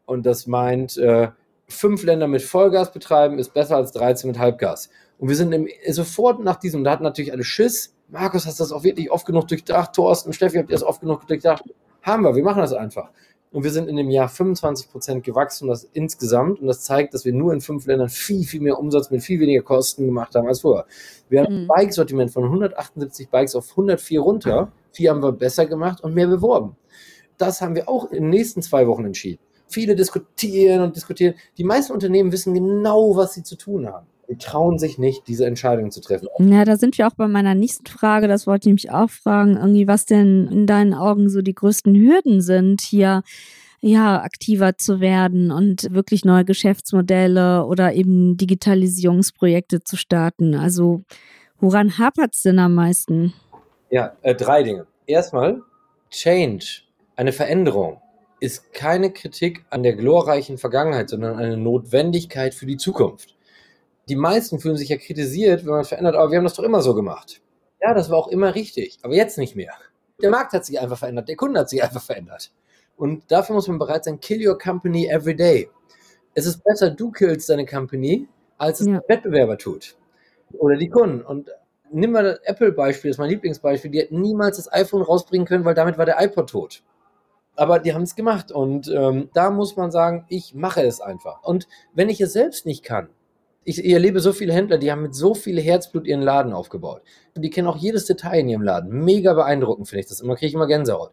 Und 0.06 0.26
das 0.26 0.46
meint, 0.46 0.96
äh, 0.98 1.28
fünf 1.68 2.02
Länder 2.04 2.26
mit 2.26 2.42
Vollgas 2.42 2.92
betreiben 2.92 3.38
ist 3.38 3.54
besser 3.54 3.76
als 3.76 3.92
13 3.92 4.28
mit 4.28 4.38
Halbgas. 4.38 4.90
Und 5.18 5.28
wir 5.28 5.36
sind 5.36 5.52
im, 5.52 5.68
sofort 5.88 6.40
nach 6.40 6.56
diesem, 6.56 6.84
da 6.84 6.90
hatten 6.90 7.04
natürlich 7.04 7.32
alle 7.32 7.44
Schiss. 7.44 7.94
Markus, 8.08 8.46
hast 8.46 8.60
du 8.60 8.64
das 8.64 8.72
auch 8.72 8.84
wirklich 8.84 9.10
oft 9.10 9.26
genug 9.26 9.48
durchdacht? 9.48 9.94
Thorsten, 9.94 10.32
Steffi, 10.32 10.58
habt 10.58 10.70
ihr 10.70 10.74
das 10.74 10.82
oft 10.82 11.00
genug 11.00 11.26
durchdacht? 11.26 11.64
Haben 12.04 12.22
wir, 12.22 12.36
wir 12.36 12.44
machen 12.44 12.60
das 12.60 12.74
einfach. 12.74 13.10
Und 13.50 13.64
wir 13.64 13.70
sind 13.70 13.88
in 13.88 13.96
dem 13.96 14.10
Jahr 14.10 14.28
25 14.28 14.90
Prozent 14.90 15.24
gewachsen, 15.24 15.68
das 15.68 15.88
insgesamt. 15.94 16.60
Und 16.60 16.66
das 16.66 16.82
zeigt, 16.82 17.14
dass 17.14 17.24
wir 17.24 17.32
nur 17.32 17.52
in 17.54 17.62
fünf 17.62 17.86
Ländern 17.86 18.10
viel, 18.10 18.44
viel 18.44 18.60
mehr 18.60 18.78
Umsatz 18.78 19.10
mit 19.10 19.22
viel 19.22 19.40
weniger 19.40 19.62
Kosten 19.62 20.04
gemacht 20.04 20.34
haben 20.34 20.46
als 20.46 20.60
vorher. 20.60 20.86
Wir 21.30 21.42
haben 21.42 21.64
mhm. 21.64 21.70
ein 21.70 21.84
Bikesortiment 21.86 22.30
von 22.30 22.44
178 22.44 23.30
Bikes 23.30 23.54
auf 23.54 23.70
104 23.70 24.20
runter. 24.20 24.70
Vier 24.92 25.10
haben 25.10 25.22
wir 25.22 25.32
besser 25.32 25.64
gemacht 25.64 26.04
und 26.04 26.14
mehr 26.14 26.26
beworben. 26.26 26.76
Das 27.38 27.62
haben 27.62 27.74
wir 27.74 27.88
auch 27.88 28.10
in 28.10 28.24
den 28.24 28.30
nächsten 28.30 28.60
zwei 28.60 28.86
Wochen 28.86 29.06
entschieden. 29.06 29.40
Viele 29.66 29.96
diskutieren 29.96 30.82
und 30.82 30.94
diskutieren. 30.94 31.34
Die 31.56 31.64
meisten 31.64 31.92
Unternehmen 31.94 32.32
wissen 32.32 32.52
genau, 32.52 33.16
was 33.16 33.32
sie 33.32 33.42
zu 33.42 33.56
tun 33.56 33.86
haben 33.86 34.06
die 34.28 34.36
trauen 34.36 34.78
sich 34.78 34.98
nicht, 34.98 35.26
diese 35.28 35.46
Entscheidung 35.46 35.90
zu 35.90 36.00
treffen. 36.00 36.28
Ja, 36.38 36.64
da 36.64 36.76
sind 36.76 36.98
wir 36.98 37.06
auch 37.06 37.14
bei 37.14 37.28
meiner 37.28 37.54
nächsten 37.54 37.86
Frage. 37.86 38.28
Das 38.28 38.46
wollte 38.46 38.68
ich 38.68 38.74
mich 38.74 38.90
auch 38.90 39.10
fragen, 39.10 39.56
irgendwie, 39.56 39.86
was 39.86 40.06
denn 40.06 40.48
in 40.48 40.66
deinen 40.66 40.94
Augen 40.94 41.28
so 41.28 41.42
die 41.42 41.54
größten 41.54 41.94
Hürden 41.94 42.40
sind, 42.40 42.80
hier 42.80 43.22
ja, 43.80 44.22
aktiver 44.22 44.78
zu 44.78 45.00
werden 45.00 45.50
und 45.50 45.92
wirklich 45.92 46.24
neue 46.24 46.46
Geschäftsmodelle 46.46 47.66
oder 47.66 47.92
eben 47.92 48.38
Digitalisierungsprojekte 48.38 49.84
zu 49.84 49.96
starten. 49.98 50.54
Also, 50.54 51.02
woran 51.60 51.98
hapert 51.98 52.34
es 52.34 52.42
denn 52.42 52.58
am 52.58 52.74
meisten? 52.74 53.34
Ja, 53.90 54.16
äh, 54.22 54.34
drei 54.34 54.62
Dinge. 54.62 54.86
Erstmal, 55.06 55.60
Change, 56.10 56.64
eine 57.16 57.32
Veränderung, 57.32 58.00
ist 58.40 58.72
keine 58.72 59.10
Kritik 59.10 59.66
an 59.68 59.82
der 59.82 59.94
glorreichen 59.94 60.56
Vergangenheit, 60.56 61.10
sondern 61.10 61.38
eine 61.38 61.58
Notwendigkeit 61.58 62.54
für 62.54 62.64
die 62.64 62.78
Zukunft 62.78 63.34
die 64.08 64.16
meisten 64.16 64.58
fühlen 64.58 64.76
sich 64.76 64.88
ja 64.88 64.96
kritisiert, 64.96 65.64
wenn 65.64 65.72
man 65.72 65.84
verändert, 65.84 66.14
aber 66.14 66.30
wir 66.30 66.38
haben 66.38 66.44
das 66.44 66.54
doch 66.54 66.64
immer 66.64 66.82
so 66.82 66.94
gemacht. 66.94 67.40
Ja, 67.80 67.94
das 67.94 68.10
war 68.10 68.18
auch 68.18 68.28
immer 68.28 68.54
richtig, 68.54 68.98
aber 69.02 69.14
jetzt 69.14 69.38
nicht 69.38 69.56
mehr. 69.56 69.74
Der 70.22 70.30
Markt 70.30 70.52
hat 70.52 70.64
sich 70.64 70.80
einfach 70.80 70.98
verändert, 70.98 71.28
der 71.28 71.36
Kunde 71.36 71.60
hat 71.60 71.68
sich 71.68 71.82
einfach 71.82 72.02
verändert. 72.02 72.52
Und 72.96 73.30
dafür 73.30 73.54
muss 73.54 73.68
man 73.68 73.78
bereit 73.78 74.04
sein, 74.04 74.20
kill 74.20 74.46
your 74.46 74.58
company 74.58 75.06
every 75.08 75.34
day. 75.34 75.68
Es 76.34 76.46
ist 76.46 76.62
besser, 76.64 76.90
du 76.90 77.10
killst 77.10 77.48
deine 77.48 77.66
Company, 77.66 78.28
als 78.58 78.80
es 78.80 78.86
ja. 78.86 79.00
der 79.00 79.08
Wettbewerber 79.08 79.58
tut. 79.58 79.96
Oder 80.52 80.76
die 80.76 80.88
Kunden. 80.88 81.22
Und 81.22 81.50
nimm 81.90 82.12
mal 82.12 82.24
das 82.24 82.38
Apple-Beispiel, 82.44 83.10
das 83.10 83.16
ist 83.16 83.20
mein 83.20 83.30
Lieblingsbeispiel. 83.30 83.90
Die 83.90 84.00
hätten 84.00 84.20
niemals 84.20 84.56
das 84.56 84.72
iPhone 84.72 85.02
rausbringen 85.02 85.46
können, 85.46 85.64
weil 85.64 85.74
damit 85.74 85.98
war 85.98 86.06
der 86.06 86.20
iPod 86.22 86.50
tot. 86.50 86.82
Aber 87.56 87.78
die 87.78 87.94
haben 87.94 88.02
es 88.02 88.16
gemacht. 88.16 88.52
Und 88.52 88.88
ähm, 88.88 89.30
da 89.32 89.50
muss 89.50 89.76
man 89.76 89.90
sagen, 89.90 90.24
ich 90.28 90.54
mache 90.54 90.82
es 90.82 91.00
einfach. 91.00 91.42
Und 91.42 91.68
wenn 91.94 92.08
ich 92.08 92.20
es 92.20 92.32
selbst 92.32 92.66
nicht 92.66 92.84
kann, 92.84 93.08
ich, 93.64 93.82
ich 93.82 93.92
erlebe 93.92 94.20
so 94.20 94.32
viele 94.32 94.52
Händler, 94.52 94.78
die 94.78 94.92
haben 94.92 95.02
mit 95.02 95.14
so 95.14 95.34
viel 95.34 95.60
Herzblut 95.60 96.06
ihren 96.06 96.22
Laden 96.22 96.52
aufgebaut. 96.52 97.02
Und 97.34 97.42
die 97.42 97.50
kennen 97.50 97.68
auch 97.68 97.76
jedes 97.76 98.04
Detail 98.04 98.40
in 98.40 98.48
ihrem 98.48 98.62
Laden. 98.62 99.04
Mega 99.04 99.32
beeindruckend 99.32 99.88
finde 99.88 100.00
ich 100.00 100.08
das 100.08 100.20
immer, 100.20 100.36
kriege 100.36 100.48
ich 100.48 100.54
immer 100.54 100.66
Gänsehaut. 100.66 101.12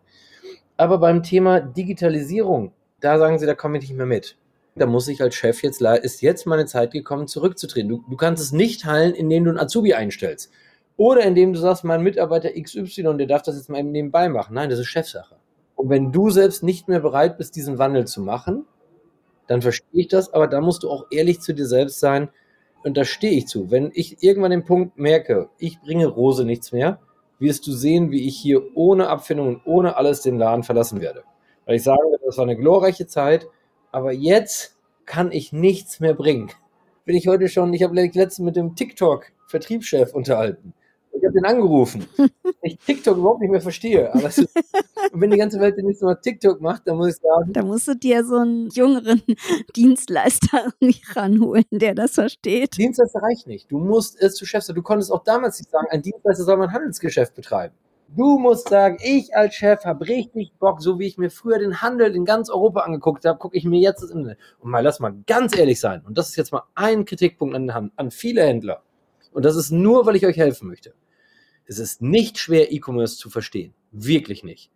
Aber 0.78 0.98
beim 0.98 1.24
Thema 1.24 1.60
Digitalisierung, 1.62 2.74
da 3.00 3.18
sagen 3.18 3.40
sie, 3.40 3.46
da 3.46 3.56
komme 3.56 3.78
ich 3.78 3.84
nicht 3.84 3.98
mehr 3.98 4.06
mit. 4.06 4.38
Da 4.76 4.86
muss 4.86 5.08
ich 5.08 5.22
als 5.22 5.36
Chef 5.36 5.64
jetzt, 5.64 5.82
ist 5.82 6.22
jetzt 6.22 6.46
meine 6.46 6.66
Zeit 6.66 6.92
gekommen, 6.92 7.28
zurückzutreten. 7.28 7.90
Du, 7.90 8.04
du 8.10 8.16
kannst 8.16 8.42
es 8.42 8.52
nicht 8.52 8.86
heilen, 8.86 9.14
indem 9.14 9.46
du 9.46 9.50
einen 9.52 9.60
Azubi 9.60 9.94
einstellst. 9.94 10.52
Oder 10.98 11.24
indem 11.24 11.54
du 11.54 11.60
sagst, 11.60 11.84
mein 11.84 12.04
Mitarbeiter 12.04 12.50
XY, 12.50 13.18
der 13.18 13.28
darf 13.28 13.42
das 13.42 13.56
jetzt 13.56 13.70
mal 13.70 13.80
eben 13.80 13.92
nebenbei 13.92 14.30
machen. 14.30 14.56
Nein, 14.56 14.70
das 14.70 14.80
ist 14.80 14.88
Chefsache. 14.88 15.36
Und 15.76 15.90
wenn 15.90 16.12
du 16.12 16.30
selbst 16.30 16.64
nicht 16.64 16.88
mehr 16.88 17.00
bereit 17.00 17.38
bist, 17.38 17.56
diesen 17.56 17.80
Wandel 17.80 18.06
zu 18.06 18.22
machen, 18.22 18.66
dann 19.48 19.62
verstehe 19.62 20.02
ich 20.02 20.08
das, 20.08 20.34
aber 20.34 20.48
da 20.48 20.62
musst 20.62 20.84
du 20.84 20.90
auch 20.90 21.08
ehrlich 21.12 21.42
zu 21.42 21.54
dir 21.54 21.66
selbst 21.66 22.00
sein 22.00 22.30
und 22.84 22.98
da 22.98 23.06
stehe 23.06 23.34
ich 23.34 23.48
zu. 23.48 23.72
Wenn 23.72 23.92
ich 23.94 24.24
irgendwann 24.24 24.52
den 24.52 24.66
Punkt 24.66 24.98
merke, 24.98 25.50
ich 25.58 25.80
bringe 25.82 26.08
Rose 26.08 26.46
nichts 26.46 26.72
mehr, 26.72 27.00
wirst 27.40 27.66
du 27.68 27.72
sehen, 27.72 28.12
wie 28.12 28.28
ich 28.28 28.38
hier 28.38 28.76
ohne 28.76 29.08
Abfindung 29.08 29.48
und 29.48 29.62
ohne 29.66 29.98
alles 29.98 30.22
den 30.22 30.38
Laden 30.38 30.64
verlassen 30.64 31.02
werde. 31.02 31.24
Weil 31.66 31.76
ich 31.76 31.84
sage, 31.84 32.02
das 32.26 32.38
war 32.38 32.44
eine 32.44 32.58
glorreiche 32.58 33.08
Zeit, 33.08 33.48
aber 33.92 34.12
jetzt 34.12 34.78
kann 35.06 35.32
ich 35.32 35.52
nichts 35.52 36.00
mehr 36.00 36.14
bringen. 36.14 36.52
Bin 37.06 37.16
ich 37.16 37.28
heute 37.28 37.50
schon, 37.50 37.74
ich 37.74 37.84
habe 37.84 37.96
letztens 37.96 38.40
mit 38.40 38.56
dem 38.56 38.76
TikTok-Vertriebschef 38.76 40.14
unterhalten. 40.14 40.74
Ich 41.12 41.24
habe 41.24 41.34
den 41.34 41.46
angerufen. 41.46 42.08
ich 42.62 42.78
TikTok 42.78 43.18
überhaupt 43.18 43.42
nicht 43.42 43.52
mehr 43.52 43.62
verstehe. 43.62 44.14
Aber 44.14 44.28
ist, 44.28 44.48
wenn 45.22 45.32
die 45.32 45.38
ganze 45.38 45.60
Welt 45.60 45.78
nächste 45.78 46.06
Mal 46.06 46.16
TikTok 46.16 46.62
macht, 46.62 46.88
dann 46.88 46.98
muss 46.98 47.10
ich 47.10 47.16
sagen. 47.18 47.54
Da 47.54 47.64
musst 47.64 47.88
du 47.88 47.96
dir 47.96 48.26
so 48.26 48.38
einen 48.38 48.70
jüngeren 48.70 49.22
Dienstleister 49.76 50.74
ranholen, 51.16 51.66
der 51.72 51.96
das 51.96 52.16
versteht. 52.16 52.78
Dienstleister 52.78 53.22
reicht 53.22 53.48
nicht. 53.48 53.72
Du 53.72 53.80
musst 53.80 54.22
es 54.22 54.36
zu 54.36 54.46
Chef 54.46 54.64
sein. 54.64 54.76
Du 54.76 54.82
konntest 54.82 55.12
auch 55.12 55.24
damals 55.24 55.60
nicht 55.60 55.70
sagen, 55.70 55.88
ein 55.92 56.02
Dienstleister 56.02 56.44
soll 56.44 56.58
mein 56.58 56.74
Handelsgeschäft 56.74 57.36
betreiben. 57.36 57.76
Du 58.14 58.40
musst 58.40 58.68
sagen, 58.68 58.98
ich 59.02 59.34
als 59.36 59.56
Chef 59.56 59.86
habe 59.86 60.06
richtig 60.08 60.52
Bock, 60.60 60.82
so 60.82 61.00
wie 61.00 61.08
ich 61.08 61.18
mir 61.18 61.30
früher 61.30 61.60
den 61.60 61.82
Handel 61.82 62.14
in 62.14 62.26
ganz 62.26 62.50
Europa 62.50 62.82
angeguckt 62.82 63.24
habe, 63.24 63.40
gucke 63.40 63.56
ich 63.56 63.64
mir 63.64 63.80
jetzt 63.80 64.04
das 64.04 64.10
Internet. 64.10 64.38
Und 64.60 64.70
mal 64.70 64.84
lass 64.84 65.00
mal 65.00 65.16
ganz 65.28 65.58
ehrlich 65.58 65.80
sein. 65.80 66.02
Und 66.06 66.18
das 66.18 66.30
ist 66.30 66.36
jetzt 66.36 66.52
mal 66.52 66.64
ein 66.76 67.06
Kritikpunkt 67.06 67.56
an, 67.56 67.92
an 67.96 68.12
viele 68.12 68.44
Händler. 68.44 68.84
Und 69.32 69.46
das 69.46 69.56
ist 69.56 69.72
nur, 69.72 70.06
weil 70.06 70.18
ich 70.18 70.26
euch 70.26 70.36
helfen 70.36 70.68
möchte. 70.68 70.94
Es 71.66 71.80
ist 71.80 72.02
nicht 72.02 72.38
schwer, 72.38 72.74
E-Commerce 72.74 73.18
zu 73.18 73.30
verstehen. 73.30 73.74
Wirklich 73.92 74.44
nicht. 74.44 74.72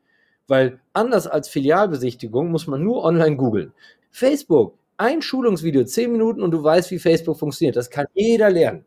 Weil 0.47 0.79
anders 0.93 1.27
als 1.27 1.49
Filialbesichtigung 1.49 2.51
muss 2.51 2.67
man 2.67 2.83
nur 2.83 3.03
online 3.03 3.35
googeln. 3.35 3.73
Facebook, 4.11 4.77
ein 4.97 5.21
Schulungsvideo, 5.21 5.83
zehn 5.85 6.11
Minuten 6.11 6.41
und 6.41 6.51
du 6.51 6.63
weißt, 6.63 6.91
wie 6.91 6.99
Facebook 6.99 7.37
funktioniert. 7.37 7.75
Das 7.75 7.89
kann 7.89 8.05
jeder 8.13 8.49
lernen. 8.49 8.85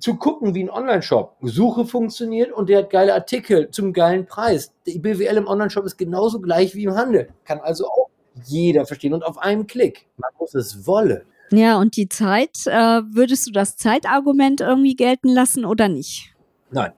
Zu 0.00 0.16
gucken, 0.16 0.54
wie 0.54 0.64
ein 0.64 0.70
Online-Shop 0.70 1.36
Suche 1.42 1.86
funktioniert 1.86 2.50
und 2.52 2.68
der 2.68 2.78
hat 2.78 2.90
geile 2.90 3.14
Artikel 3.14 3.70
zum 3.70 3.92
geilen 3.92 4.26
Preis. 4.26 4.72
Die 4.86 4.98
BWL 4.98 5.36
im 5.36 5.46
Online-Shop 5.46 5.84
ist 5.84 5.96
genauso 5.96 6.40
gleich 6.40 6.74
wie 6.74 6.84
im 6.84 6.94
Handel. 6.96 7.28
Kann 7.44 7.60
also 7.60 7.86
auch 7.86 8.08
jeder 8.44 8.86
verstehen 8.86 9.14
und 9.14 9.24
auf 9.24 9.38
einen 9.38 9.68
Klick. 9.68 10.06
Man 10.16 10.30
muss 10.38 10.54
es 10.54 10.86
wollen. 10.86 11.22
Ja, 11.52 11.78
und 11.78 11.96
die 11.96 12.08
Zeit, 12.08 12.66
äh, 12.66 13.02
würdest 13.12 13.46
du 13.46 13.52
das 13.52 13.76
Zeitargument 13.76 14.60
irgendwie 14.60 14.96
gelten 14.96 15.28
lassen 15.28 15.64
oder 15.64 15.88
nicht? 15.88 16.34
Nein, 16.70 16.92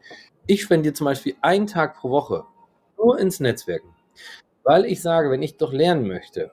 Ich 0.47 0.63
spendiere 0.63 0.95
zum 0.95 1.05
Beispiel 1.05 1.35
einen 1.43 1.67
Tag 1.67 1.99
pro 1.99 2.09
Woche 2.09 2.45
nur 2.97 3.19
ins 3.19 3.41
Netzwerken, 3.41 3.89
weil 4.67 4.85
ich 4.85 5.01
sage, 5.01 5.31
wenn 5.31 5.43
ich 5.43 5.57
doch 5.57 5.73
lernen 5.73 6.09
möchte 6.09 6.51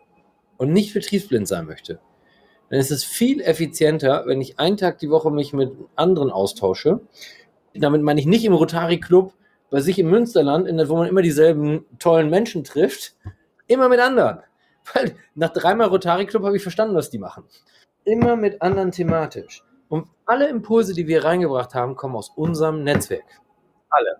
und 0.57 0.71
nicht 0.71 0.93
betriebsblind 0.93 1.47
sein 1.47 1.65
möchte, 1.65 1.99
dann 2.69 2.79
ist 2.79 2.91
es 2.91 3.03
viel 3.03 3.41
effizienter, 3.41 4.23
wenn 4.27 4.39
ich 4.39 4.59
einen 4.59 4.77
Tag 4.77 4.99
die 4.99 5.09
Woche 5.09 5.31
mich 5.31 5.51
mit 5.51 5.73
anderen 5.95 6.31
austausche. 6.31 7.01
Damit 7.73 8.03
meine 8.03 8.19
ich 8.19 8.27
nicht 8.27 8.45
im 8.45 8.53
Rotary 8.53 8.99
Club 8.99 9.33
bei 9.71 9.81
sich 9.81 9.97
im 9.97 10.11
Münsterland, 10.11 10.67
wo 10.89 10.95
man 10.95 11.07
immer 11.07 11.23
dieselben 11.23 11.85
tollen 11.97 12.29
Menschen 12.29 12.63
trifft, 12.63 13.15
immer 13.65 13.89
mit 13.89 13.99
anderen. 13.99 14.41
Weil 14.93 15.15
nach 15.33 15.51
dreimal 15.51 15.87
Rotary 15.87 16.27
Club 16.27 16.43
habe 16.43 16.55
ich 16.55 16.61
verstanden, 16.61 16.95
was 16.95 17.09
die 17.09 17.17
machen. 17.17 17.45
Immer 18.05 18.35
mit 18.35 18.61
anderen 18.61 18.91
thematisch. 18.91 19.63
Und 19.89 20.07
alle 20.27 20.49
Impulse, 20.49 20.93
die 20.93 21.07
wir 21.07 21.23
reingebracht 21.23 21.73
haben, 21.73 21.95
kommen 21.95 22.15
aus 22.15 22.29
unserem 22.29 22.83
Netzwerk. 22.83 23.25
Alle. 23.89 24.17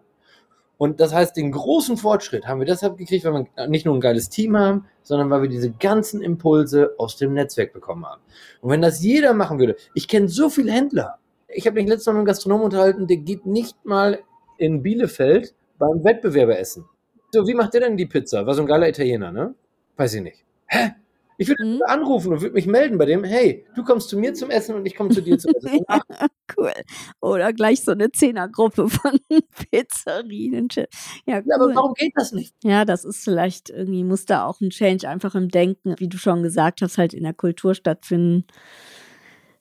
Und 0.84 1.00
das 1.00 1.14
heißt, 1.14 1.38
den 1.38 1.54
großen 1.54 1.96
Fortschritt 1.96 2.46
haben 2.46 2.60
wir 2.60 2.66
deshalb 2.66 2.98
gekriegt, 2.98 3.24
weil 3.24 3.48
wir 3.56 3.68
nicht 3.70 3.86
nur 3.86 3.96
ein 3.96 4.02
geiles 4.02 4.28
Team 4.28 4.58
haben, 4.58 4.86
sondern 5.02 5.30
weil 5.30 5.44
wir 5.44 5.48
diese 5.48 5.72
ganzen 5.72 6.22
Impulse 6.22 6.96
aus 6.98 7.16
dem 7.16 7.34
Netzwerk 7.34 7.72
bekommen 7.72 8.06
haben. 8.06 8.22
Und 8.60 8.70
wenn 8.70 8.82
das 8.82 9.02
jeder 9.02 9.34
machen 9.34 9.60
würde, 9.60 9.78
ich 9.94 10.10
kenne 10.10 10.28
so 10.28 10.50
viele 10.50 10.74
Händler. 10.74 11.20
Ich 11.48 11.66
habe 11.68 11.76
mich 11.76 11.88
letztes 11.88 12.08
Mal 12.08 12.12
mit 12.12 12.18
einem 12.18 12.26
Gastronomen 12.26 12.66
unterhalten, 12.66 13.08
der 13.08 13.16
geht 13.16 13.46
nicht 13.46 13.86
mal 13.86 14.20
in 14.58 14.84
Bielefeld 14.84 15.56
beim 15.80 16.04
Wettbewerber 16.04 16.60
essen. 16.60 16.84
So, 17.32 17.48
wie 17.48 17.54
macht 17.54 17.74
der 17.76 17.80
denn 17.80 17.96
die 17.96 18.06
Pizza? 18.06 18.46
War 18.46 18.54
so 18.54 18.64
ein 18.64 18.68
geiler 18.68 18.90
Italiener, 18.90 19.32
ne? 19.32 19.56
Weiß 19.96 20.14
ich 20.16 20.22
nicht. 20.22 20.44
Hä? 20.66 20.96
Ich 21.38 21.48
würde 21.48 21.66
mhm. 21.66 21.82
anrufen 21.88 22.34
und 22.34 22.42
würde 22.42 22.54
mich 22.54 22.68
melden 22.68 22.98
bei 22.98 23.06
dem, 23.06 23.24
hey, 23.24 23.66
du 23.76 23.84
kommst 23.84 24.10
zu 24.10 24.18
mir 24.18 24.34
zum 24.34 24.50
Essen 24.50 24.76
und 24.76 24.86
ich 24.86 24.96
komme 24.96 25.10
zu 25.10 25.22
dir 25.22 25.38
zum 25.38 25.54
Essen. 25.56 25.86
cool. 26.58 26.74
Oder 27.22 27.54
gleich 27.54 27.82
so 27.82 27.92
eine 27.92 28.12
Zehnergruppe 28.12 28.90
von 28.90 29.20
Pizzerien. 29.72 30.68
Ja, 30.76 30.84
cool. 30.84 31.44
ja, 31.46 31.56
aber 31.56 31.76
warum 31.76 31.94
geht 31.96 32.14
das 32.16 32.32
nicht? 32.32 32.56
Ja, 32.64 32.86
das 32.86 33.06
ist 33.06 33.24
vielleicht 33.24 33.70
irgendwie, 33.70 34.04
muss 34.04 34.26
da 34.26 34.46
auch 34.46 34.62
ein 34.62 34.70
Change 34.70 35.08
einfach 35.08 35.36
im 35.36 35.50
Denken, 35.50 35.96
wie 35.98 36.08
du 36.08 36.18
schon 36.18 36.44
gesagt 36.44 36.82
hast, 36.82 36.98
halt 36.98 37.14
in 37.14 37.24
der 37.24 37.34
Kultur 37.34 37.74
stattfinden. 37.76 38.46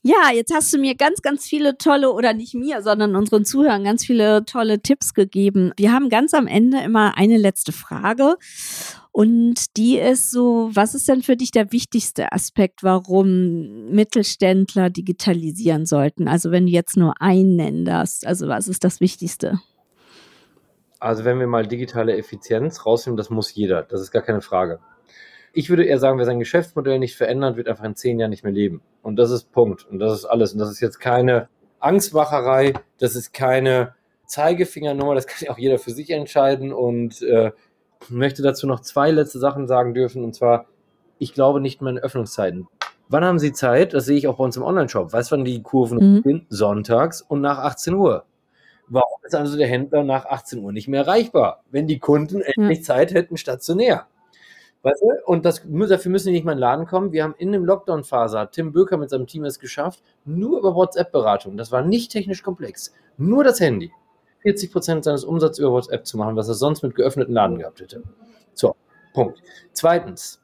Ja, 0.04 0.32
jetzt 0.35 0.52
hast 0.52 0.74
du 0.74 0.78
mir 0.78 0.96
ganz, 0.96 1.22
ganz 1.22 1.46
viele 1.46 1.78
tolle, 1.78 2.12
oder 2.12 2.35
nicht 2.35 2.54
mir, 2.54 2.82
sondern 2.82 3.14
unseren 3.14 3.44
Zuhörern 3.44 3.85
ganz 3.85 4.04
viele 4.04 4.44
tolle 4.44 4.82
Tipps 4.82 5.14
gegeben. 5.14 5.70
Wir 5.76 5.92
haben 5.92 6.08
ganz 6.08 6.35
am 6.35 6.48
Ende 6.48 6.80
immer 6.80 7.16
eine 7.16 7.37
letzte 7.37 7.70
Frage. 7.70 8.37
Und 9.12 9.77
die 9.77 9.98
ist 9.98 10.31
so, 10.31 10.70
was 10.72 10.94
ist 10.94 11.07
denn 11.07 11.22
für 11.22 11.37
dich 11.37 11.51
der 11.51 11.70
wichtigste 11.70 12.33
Aspekt, 12.33 12.83
warum 12.83 13.90
Mittelständler 13.90 14.88
digitalisieren 14.88 15.85
sollten? 15.85 16.29
Also 16.29 16.51
wenn 16.51 16.64
du 16.64 16.72
jetzt 16.72 16.96
nur 16.96 17.20
einen 17.20 17.57
nennen 17.57 17.85
darfst, 17.85 18.27
also 18.27 18.48
was 18.48 18.68
ist 18.68 18.85
das 18.85 19.01
Wichtigste? 19.01 19.61
Also 20.98 21.27
wenn 21.27 21.38
wir 21.38 21.46
mal 21.46 21.66
digitale 21.66 22.16
Effizienz 22.16 22.87
rausnehmen, 22.87 23.18
das 23.18 23.29
muss 23.29 23.55
jeder, 23.55 23.83
das 23.83 24.01
ist 24.01 24.12
gar 24.12 24.22
keine 24.22 24.40
Frage. 24.40 24.81
Ich 25.53 25.68
würde 25.68 25.85
eher 25.85 25.98
sagen, 25.98 26.16
wer 26.16 26.25
sein 26.25 26.38
Geschäftsmodell 26.38 26.98
nicht 26.98 27.16
verändert, 27.16 27.57
wird 27.57 27.68
einfach 27.68 27.85
in 27.85 27.94
zehn 27.94 28.18
Jahren 28.18 28.31
nicht 28.31 28.44
mehr 28.44 28.53
leben. 28.53 28.81
Und 29.03 29.16
das 29.16 29.31
ist 29.31 29.53
Punkt. 29.53 29.87
Und 29.87 29.98
das 29.98 30.14
ist 30.14 30.25
alles. 30.25 30.55
Und 30.55 30.61
das 30.61 30.70
ist 30.70 30.81
jetzt 30.81 31.01
keine 31.01 31.48
Angstmacherei, 31.81 32.72
das 32.98 33.16
ist 33.16 33.35
keine 33.35 33.94
Zeigefingernummer, 34.25 35.14
das 35.14 35.27
kann 35.27 35.44
ja 35.44 35.51
auch 35.53 35.59
jeder 35.59 35.79
für 35.79 35.90
sich 35.90 36.09
entscheiden. 36.09 36.72
Und 36.72 37.20
äh, 37.20 37.51
möchte 38.10 38.42
dazu 38.42 38.66
noch 38.66 38.80
zwei 38.80 39.10
letzte 39.10 39.38
Sachen 39.38 39.66
sagen 39.66 39.94
dürfen. 39.94 40.24
Und 40.24 40.34
zwar, 40.34 40.66
ich 41.18 41.34
glaube 41.34 41.60
nicht 41.60 41.80
mehr 41.82 41.92
in 41.92 41.98
Öffnungszeiten. 41.98 42.68
Wann 43.08 43.24
haben 43.24 43.38
Sie 43.38 43.52
Zeit? 43.52 43.92
Das 43.94 44.06
sehe 44.06 44.16
ich 44.16 44.26
auch 44.26 44.38
bei 44.38 44.44
uns 44.44 44.56
im 44.56 44.62
Online-Shop. 44.62 45.12
Weißt 45.12 45.30
du, 45.30 45.36
wann 45.36 45.44
die 45.44 45.62
Kurven 45.62 45.98
mhm. 45.98 46.22
sind? 46.22 46.46
Sonntags 46.48 47.20
und 47.20 47.40
nach 47.40 47.58
18 47.58 47.94
Uhr. 47.94 48.24
Warum 48.88 49.18
ist 49.22 49.34
also 49.34 49.56
der 49.56 49.68
Händler 49.68 50.02
nach 50.02 50.26
18 50.26 50.58
Uhr 50.58 50.72
nicht 50.72 50.88
mehr 50.88 51.02
erreichbar, 51.02 51.62
wenn 51.70 51.86
die 51.86 51.98
Kunden 51.98 52.40
endlich 52.40 52.78
ja. 52.78 52.84
Zeit 52.84 53.14
hätten 53.14 53.36
stationär? 53.36 54.06
Weißt 54.82 55.00
du? 55.00 55.10
Und 55.26 55.44
das, 55.44 55.62
dafür 55.62 56.10
müssen 56.10 56.28
die 56.28 56.32
nicht 56.32 56.44
mal 56.44 56.52
in 56.52 56.58
den 56.58 56.62
Laden 56.62 56.86
kommen. 56.86 57.12
Wir 57.12 57.22
haben 57.22 57.34
in 57.38 57.52
dem 57.52 57.64
Lockdown-Phase, 57.64 58.38
hat 58.38 58.52
Tim 58.52 58.72
Böker 58.72 58.96
mit 58.96 59.10
seinem 59.10 59.26
Team 59.26 59.44
es 59.44 59.60
geschafft, 59.60 60.02
nur 60.24 60.58
über 60.58 60.74
WhatsApp-Beratung. 60.74 61.56
Das 61.56 61.70
war 61.70 61.82
nicht 61.82 62.10
technisch 62.10 62.42
komplex. 62.42 62.92
Nur 63.16 63.44
das 63.44 63.60
Handy. 63.60 63.92
40 64.42 64.72
Prozent 64.72 65.05
seines 65.05 65.24
Umsatzes 65.24 65.59
über 65.59 65.72
WhatsApp 65.72 66.07
zu 66.07 66.18
machen, 66.18 66.37
was 66.37 66.48
er 66.48 66.55
sonst 66.55 66.83
mit 66.83 66.94
geöffneten 66.94 67.35
Laden 67.35 67.59
gehabt 67.59 67.81
hätte. 67.81 68.02
So, 68.55 68.74
Punkt. 69.14 69.42
Zweitens, 69.72 70.40